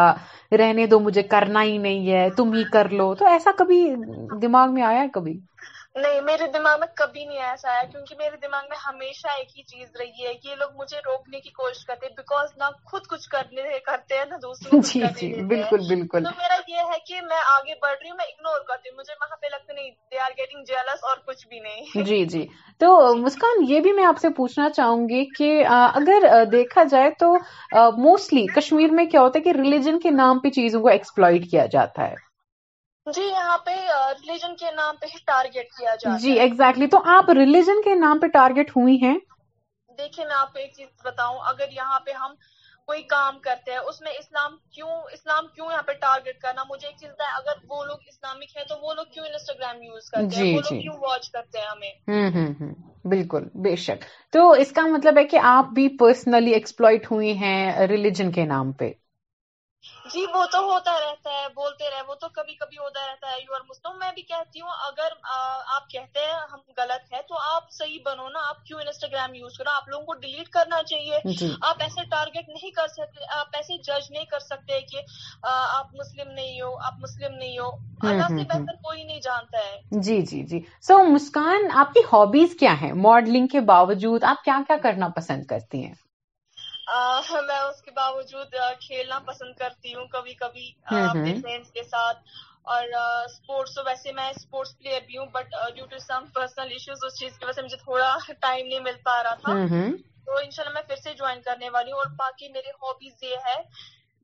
[0.59, 3.84] رہنے دو مجھے کرنا ہی نہیں ہے تم ہی کر لو تو ایسا کبھی
[4.41, 5.38] دماغ میں آیا کبھی
[6.04, 9.62] نہیں میرے دماغ میں کبھی نہیں ایسا آیا کیونکہ میرے دماغ میں ہمیشہ ایک ہی
[9.68, 13.78] چیز رہی ہے یہ لوگ مجھے روکنے کی کوشش کرتے بیکاز نہ خود کچھ کرنے
[13.86, 17.96] کرتے ہیں نہ جی جی بالکل بالکل تو میرا یہ ہے کہ میں آگے بڑھ
[18.02, 21.04] رہی ہوں میں اگنور کرتی ہوں مجھے وہاں پہ لگتا نہیں دے آر گیٹنگ جیلس
[21.12, 22.46] اور کچھ بھی نہیں جی جی
[22.86, 22.91] تو
[23.24, 26.30] مسکان یہ بھی میں آپ سے پوچھنا چاہوں گی کہ اگر
[26.60, 27.34] دیکھا جائے تو
[28.10, 31.66] موسٹلی کشمیر میں کیا ہوتا ہے کہ ریلیجن کے نام پہ چیزوں کو ایکسپلائٹ کیا
[31.78, 32.24] جاتا ہے
[33.14, 37.82] جی یہاں پہ ریلیجن کے نام پہ ٹارگیٹ کیا جاتا جی ایگزیکٹلی تو آپ ریلیجن
[37.86, 39.14] کے نام پہ ٹارگیٹ ہوئی ہیں
[39.97, 42.34] دیکھیں میں آپ کو ایک چیز بتاؤں اگر یہاں پہ ہم
[42.88, 44.56] کوئی کام کرتے ہیں اس میں اسلام
[45.14, 48.58] اسلام کیوں کیوں یہاں پہ ٹارگیٹ کرنا مجھے ایک چیز ہے اگر وہ لوگ اسلامک
[48.58, 52.22] ہیں تو وہ لوگ کیوں انسٹاگرام یوز کرتے ہیں جی، جی۔ کیوں واچ کرتے ہیں
[52.36, 52.74] ہمیں
[53.16, 57.88] بالکل بے شک تو اس کا مطلب ہے کہ آپ بھی پرسنلی ایکسپلوئٹ ہوئی ہیں
[57.95, 58.91] ریلیجن کے نام پہ
[60.14, 63.38] جی وہ تو ہوتا رہتا ہے بولتے رہے وہ تو کبھی کبھی ہوتا رہتا ہے
[63.44, 65.16] یو آر مسلم میں بھی کہتی ہوں اگر
[65.76, 69.58] آپ کہتے ہیں ہم غلط ہے تو آپ صحیح بنو نا آپ کیوں انسٹاگرام یوز
[69.58, 73.58] کرو آپ لوگوں کو ڈیلیٹ کرنا چاہیے جی۔ آپ ایسے ٹارگیٹ نہیں کر سکتے آپ
[73.62, 75.02] ایسے جج نہیں کر سکتے کہ
[75.54, 77.70] آپ مسلم نہیں ہو آپ مسلم نہیں ہو
[78.02, 80.60] بہتر کوئی نہیں جانتا ہے جی جی جی
[80.92, 85.46] سو مسکان آپ کی ہابیز کیا ہیں ماڈلنگ کے باوجود آپ کیا کیا کرنا پسند
[85.54, 85.94] کرتی ہیں
[87.48, 92.18] میں اس کے باوجود کھیلنا پسند کرتی ہوں کبھی کبھی فرینڈس کے ساتھ
[92.74, 97.20] اور اسپورٹس ویسے میں اسپورٹس پلیئر بھی ہوں but due to some personal issues اس
[97.20, 99.54] چیز کی وجہ سے مجھے تھوڑا ٹائم نہیں مل پا رہا تھا
[100.26, 103.24] تو ان شاء اللہ میں پھر سے جوائن کرنے والی ہوں اور باقی میری ہابیز
[103.24, 103.60] یہ ہے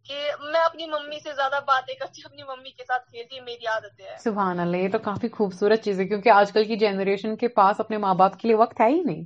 [0.08, 0.20] کہ
[0.54, 4.00] میں اپنی ممی سے زیادہ باتیں کرتی ہوں اپنی ممی کے ساتھ کھیلتی میری عادت
[4.02, 7.48] ہے سبحان اللہ یہ تو کافی خوبصورت چیز ہے کیونکہ آج کل کی جنریشن کے
[7.60, 9.24] پاس اپنے ماں باپ کے لیے وقت ہے ہی نہیں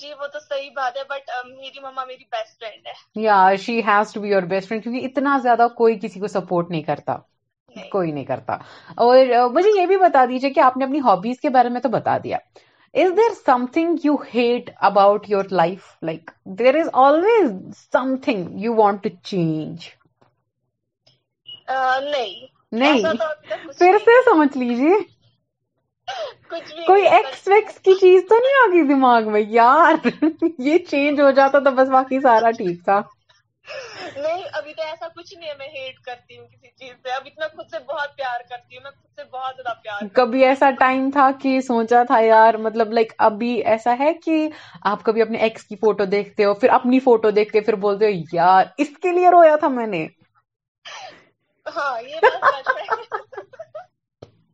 [0.00, 3.24] جی وہ تو صحیح بات ہے ہے بٹ میری میری mama best best friend friend
[3.24, 7.16] یا she has to be your کیونکہ اتنا زیادہ کوئی کسی کو سپورٹ نہیں کرتا
[7.92, 11.40] کوئی نہیں کرتا اور uh, مجھے یہ بھی بتا دیجیے کہ آپ نے اپنی ہابیز
[11.40, 12.38] کے بارے میں تو بتا دیا
[13.02, 13.34] is there
[13.72, 17.52] something you hate about your life like there is always
[18.28, 19.88] something you want to change
[22.72, 23.14] نہیں
[23.78, 24.96] پھر سے سمجھ لیجیے
[26.86, 30.06] کوئی ایکس ویکس کی چیز تو نہیں آگی دماغ میں یار
[30.66, 35.34] یہ چینج ہو جاتا تو بس باقی سارا ٹھیک تھا نہیں ابھی تو ایسا کچھ
[35.34, 38.38] نہیں ہے میں ہیٹ کرتی ہوں کسی چیز اب اتنا خود سے بہت بہت پیار
[38.38, 42.54] پیار کرتی ہوں میں خود سے زیادہ کبھی ایسا ٹائم تھا کہ سوچا تھا یار
[42.68, 44.38] مطلب لائک ابھی ایسا ہے کہ
[44.92, 48.34] آپ کبھی اپنے ایکس کی فوٹو دیکھتے ہو پھر اپنی فوٹو دیکھتے پھر بولتے ہو
[48.36, 50.06] یار اس کے لیے رویا تھا میں نے
[51.76, 52.28] ہاں یہ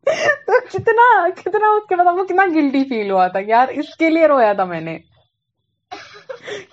[0.05, 1.03] تو کتنا
[1.35, 4.97] کتنا مطلب کتنا گلٹی فیل ہوا تھا یار اس کے لیے رویا تھا میں نے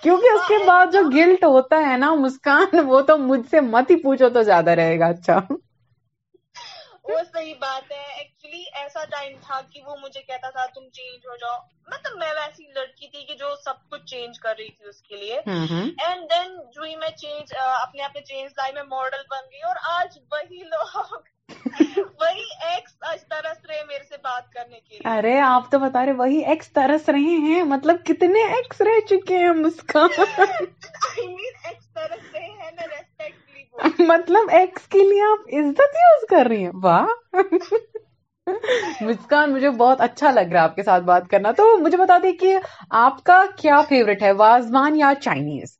[0.03, 3.91] کیونکہ اس کے بعد جو گلٹ ہوتا ہے نا مسکان وہ تو مجھ سے مت
[3.91, 5.39] ہی پوچھو تو زیادہ رہے گا اچھا
[7.03, 8.30] وہ صحیح بات ہے
[8.81, 11.57] ایسا ٹائم تھا کہ وہ مجھے کہتا تھا تم چینج ہو جاؤ
[11.91, 15.15] مطلب میں ویسی لڑکی تھی کہ جو سب کچھ چینج کر رہی تھی اس کے
[15.23, 19.51] لیے اینڈ دین جو ہی میں چینج اپنے آپ نے چینج لائی میں ماڈل بن
[19.51, 21.15] گئی اور آج وہی لوگ
[22.19, 26.05] وہی ایکس آج ترس رہے میرے سے بات کرنے کے لیے ارے آپ تو بتا
[26.05, 30.05] رہے وہی ایکس ترس رہے ہیں مطلب کتنے ایکس رہ چکے ہیں ہم اس کا
[34.07, 37.41] مطلب ایکس کے لیے آپ عزت یوز کر رہی ہیں واہ
[39.01, 42.17] مسکان مجھے بہت اچھا لگ رہا ہے آپ کے ساتھ بات کرنا تو مجھے بتا
[42.23, 42.57] دیں کہ
[43.05, 45.77] آپ کا کیا فیوریٹ ہے وازوان یا چائنیز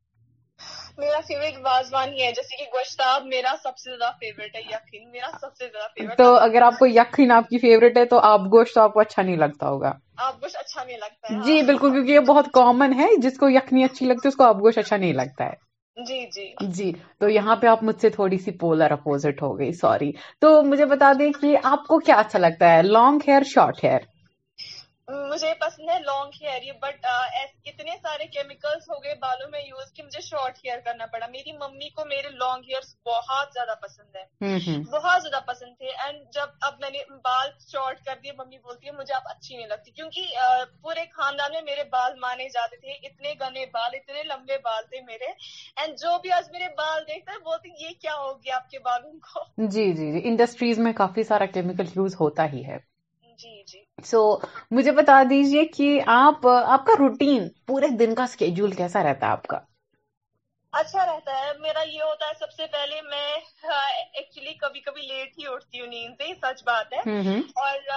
[0.98, 5.10] میرا فیوریٹ وازوان ہی ہے جیسے کہ گوشتاب میرا سب سے زیادہ فیوریٹ ہے یقین
[5.12, 8.20] میرا سب سے زیادہ فیوریٹ تو اگر آپ کو یقین آپ کی فیوریٹ ہے تو
[8.30, 9.94] آپ گوشت آپ کو اچھا نہیں لگتا ہوگا
[10.28, 13.84] آپ گوشت اچھا نہیں لگتا جی بالکل کیونکہ یہ بہت کامن ہے جس کو یخنی
[13.84, 15.70] اچھی لگتی ہے اس کو آپ گوشت اچھا نہیں لگتا ہے
[16.08, 16.86] جی جی جی
[17.20, 20.12] تو یہاں پہ آپ مجھ سے تھوڑی سی پولر اپوزٹ ہو گئی سوری
[20.42, 24.00] تو مجھے بتا دیں کہ آپ کو کیا اچھا لگتا ہے لانگ ہیئر شارٹ ہیئر
[25.30, 29.50] مجھے پسند ہے لانگ ہیئر یہ بٹ uh, ایسے کتنے سارے کیمیکلس ہو گئے بالوں
[29.56, 33.48] میں یوز کی مجھے شارٹ ہیئر کرنا پڑا میری ممی کو میرے لانگ ہیئر بہت
[33.58, 38.20] زیادہ پسند ہے بہت زیادہ پسند تھے اینڈ جب اب میں نے بال شارٹ کر
[38.24, 41.84] دیے ممی بولتی ہے مجھے اب اچھی نہیں لگتی کیونکہ uh, پورے خاندان میں میرے
[41.98, 45.32] بال مانے جاتے تھے اتنے گنے بال اتنے لمبے بال تھے میرے
[45.82, 48.80] اینڈ جو بھی آج میرے بال دیکھتا ہے بولتے یہ کیا ہو گیا آپ کے
[48.90, 49.46] بالوں کو
[49.78, 52.78] جی جی جی انڈسٹریز میں کافی سارا کیمیکل یوز ہوتا ہی ہے
[53.42, 54.20] جی جی سو
[54.78, 55.86] مجھے بتا دیجیے کہ
[56.16, 59.60] آپ آپ کا روٹین پورے دن کا اسکیڈول کیسا رہتا ہے آپ کا
[60.80, 65.38] اچھا رہتا ہے میرا یہ ہوتا ہے سب سے پہلے میں ایکچولی کبھی کبھی لیٹ
[65.40, 67.90] ہی اٹھتی ہوں نیند سے سچ بات ہے اور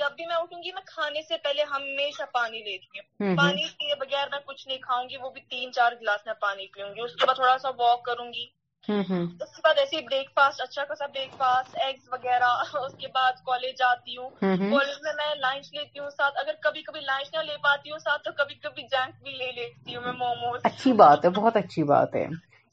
[0.00, 3.94] جب بھی میں اٹھوں گی میں کھانے سے پہلے ہمیشہ پانی لیتی ہوں پانی کے
[4.06, 7.04] بغیر میں کچھ نہیں کھاؤں گی وہ بھی تین چار گلاس میں پانی پیوں گی
[7.08, 8.46] اس کے بعد تھوڑا سا واک کروں گی
[8.88, 12.48] اس کے بعد ایسے بریک فاسٹ اچھا خاصا بریک فاسٹ ایگز وغیرہ
[12.84, 17.00] اس کے بعد کالج کالج ہوں میں میں لنچ لیتی ہوں ساتھ اگر کبھی کبھی
[17.06, 20.12] لنچ نہ لے پاتی ہوں ساتھ تو کبھی کبھی جنک بھی لے لیتی ہوں میں
[20.18, 22.26] موموز اچھی بات ہے بہت اچھی بات ہے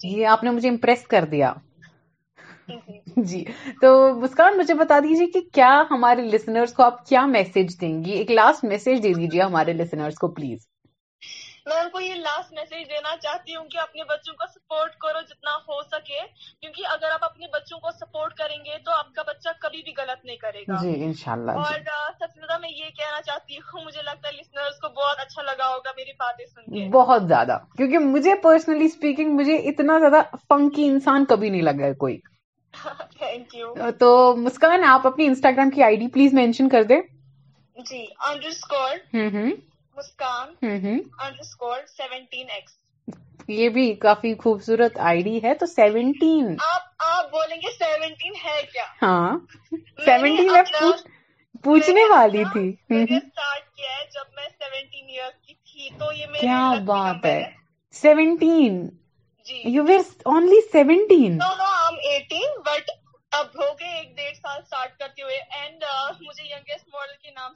[0.03, 1.53] جی۔ یہ آپ نے مجھے امپریس کر دیا
[2.67, 2.77] جی،,
[3.15, 3.43] جی۔, جی
[3.81, 8.11] تو مسکان مجھے بتا دیجیے کہ کیا ہمارے لسنرس کو آپ کیا میسج دیں گی
[8.19, 10.67] ایک لاسٹ میسج دے دیجیے ہمارے لسنرس کو پلیز
[11.69, 15.19] میں ان کو یہ لاسٹ میسج دینا چاہتی ہوں کہ اپنے بچوں کو سپورٹ کرو
[15.29, 16.19] جتنا ہو سکے
[16.61, 19.93] کیونکہ اگر آپ اپنے بچوں کو سپورٹ کریں گے تو آپ کا بچہ کبھی بھی
[19.97, 21.79] غلط نہیں کرے گا جی, جی۔ اور
[22.19, 25.41] سب سے زیادہ میں یہ کہنا چاہتی ہوں مجھے لگتا ہے لسنرز کو بہت اچھا
[25.53, 30.21] لگا ہوگا میری باتیں سن کے بہت زیادہ کیونکہ مجھے پرسنلی اسپیکنگ مجھے اتنا زیادہ
[30.53, 32.17] پنکی انسان کبھی نہیں لگا ہے کوئی
[33.19, 34.09] تھینک یو تو
[34.47, 37.01] مسکان آپ اپنی انسٹاگرام کی آئی ڈی پلیز مینشن کر دیں
[37.89, 39.51] جی انڈر ہوں
[39.97, 41.73] مسکان انڈر
[42.55, 48.33] ایکس یہ بھی کافی خوبصورت آئی ڈی ہے تو سیونٹین آپ آپ بولیں گے سیونٹین
[48.45, 49.31] ہے کیا ہاں
[50.05, 50.91] سیونٹین میں
[51.63, 56.61] پوچھنے والی تھی اسٹارٹ کیا ہے جب میں سیونٹین ایئر کی تھی تو یہ کیا
[56.85, 57.41] بات ہے
[58.01, 58.79] seventeen
[59.49, 61.37] G you were only seventeen
[62.65, 62.89] but
[63.39, 65.37] اب ہو گئے ایک ڈیڑھ سال اسٹارٹ کرتے ہوئے
[67.41, 67.53] uh,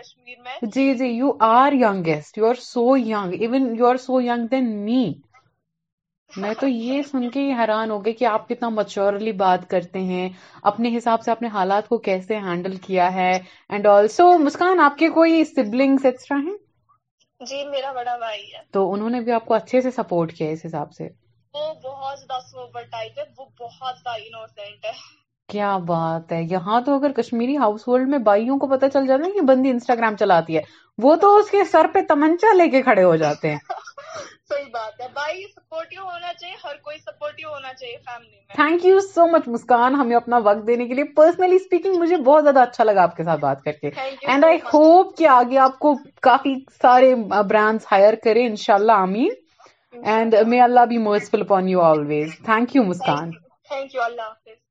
[0.00, 4.20] کشمیر میں جی جی you are youngest you are so young even you are so
[4.26, 5.00] young then me
[6.42, 10.00] میں تو یہ سن کے ہی حیران ہو گئی کہ آپ کتنا مچورلی بات کرتے
[10.12, 10.28] ہیں
[10.72, 13.30] اپنے حساب سے اپنے حالات کو کیسے ہینڈل کیا ہے
[13.68, 16.56] اینڈ آلسو مسکان آپ کے کوئی سبلنگ ایکسٹرا ہیں
[17.50, 20.48] جی میرا بڑا بھائی ہے تو انہوں نے بھی آپ کو اچھے سے سپورٹ کیا
[20.56, 21.08] اس حساب سے
[21.82, 23.44] بہت زیادہ
[25.52, 29.26] کیا بات ہے یہاں تو اگر کشمیری ہاؤس ہولڈ میں بائیوں کو پتا چل جاتا
[29.28, 30.62] ہے یہ بندی انسٹاگرام چلاتی ہے
[31.02, 33.58] وہ تو اس کے سر پہ تمنچا لے کے کھڑے ہو جاتے ہیں
[38.54, 42.42] thank you so much Muskan ہمیں اپنا وقت دینے کے لیے پرسنلی اسپیکنگ مجھے بہت
[42.44, 43.90] زیادہ اچھا لگا آپ کے ساتھ بات کر کے
[44.26, 45.94] اینڈ آئی ہوپ کہ آگے آپ کو
[46.30, 47.14] کافی سارے
[47.50, 49.44] برانڈ ہائر کرے ان شاء اللہ آمین
[50.12, 53.30] and may Allah be merciful upon you always thank you Muskan
[53.68, 54.64] thank you اللہ حافظ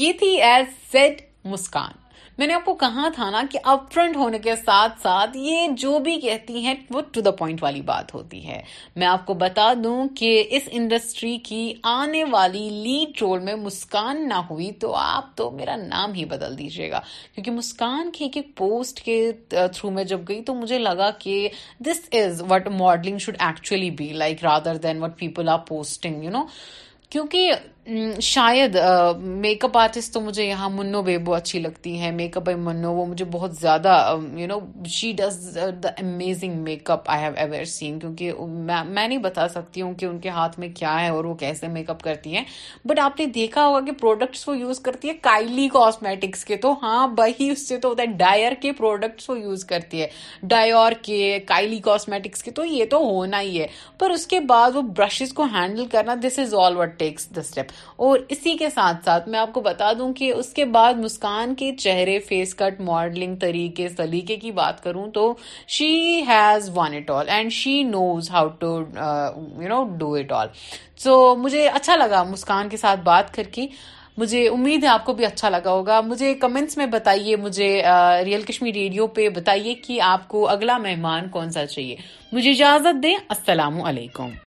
[0.00, 2.04] یہ تھی ایز سیٹ مسکان
[2.38, 5.68] میں نے آپ کو کہا تھا نا کہ اپ فرنٹ ہونے کے ساتھ ساتھ یہ
[5.82, 8.60] جو بھی کہتی ہیں وہ ٹو دا پوائنٹ والی بات ہوتی ہے
[9.00, 14.28] میں آپ کو بتا دوں کہ اس انڈسٹری کی آنے والی لیڈ رول میں مسکان
[14.28, 17.00] نہ ہوئی تو آپ تو میرا نام ہی بدل دیجیے گا
[17.34, 19.16] کیونکہ مسکان کی ایک ایک پوسٹ کے
[19.48, 21.38] تھرو میں جب گئی تو مجھے لگا کہ
[21.86, 26.30] this is what modelling should actually be like rather than what people are posting you
[26.30, 26.44] know
[27.10, 27.52] کیونکہ
[28.20, 28.76] شاید
[29.20, 32.92] میک اپ آرٹسٹ تو مجھے یہاں منو بے بو اچھی لگتی ہے میک اپ منو
[32.94, 33.94] وہ مجھے بہت زیادہ
[34.36, 34.58] you know
[34.90, 36.58] she does the amazing
[36.90, 40.58] makeup I have ever seen کیونکہ میں نہیں بتا سکتی ہوں کہ ان کے ہاتھ
[40.60, 42.42] میں کیا ہے اور وہ کیسے میک اپ کرتی ہیں
[42.88, 46.74] بٹ آپ نے دیکھا ہوگا کہ پروڈکٹس وہ یوز کرتی ہے کائلی کاسمیٹکس کے تو
[46.82, 50.08] ہاں بھائی اس سے تو ہوتا ہے ڈائر کے پروڈکٹس وہ یوز کرتی ہے
[50.56, 53.66] ڈائر کے کائلی کاسمیٹکس کے تو یہ تو ہونا ہی ہے
[53.98, 57.40] پر اس کے بعد وہ برشیز کو ہینڈل کرنا this is all what takes the
[57.40, 57.74] step
[58.06, 61.54] اور اسی کے ساتھ ساتھ میں آپ کو بتا دوں کہ اس کے بعد مسکان
[61.62, 65.32] کے چہرے فیس کٹ ماڈلنگ طریقے سلیقے کی بات کروں تو
[65.76, 65.90] she
[66.28, 70.46] has won it all and she knows how to you know do it all
[71.04, 73.66] so مجھے اچھا لگا مسکان کے ساتھ بات کر کے
[74.18, 77.68] مجھے امید ہے آپ کو بھی اچھا لگا ہوگا مجھے کمنٹس میں بتائیے مجھے
[78.24, 81.96] ریئل کشمیر ریڈیو پہ بتائیے کہ آپ کو اگلا مہمان کون سا چاہیے
[82.32, 84.36] مجھے اجازت دیں السلام علیکم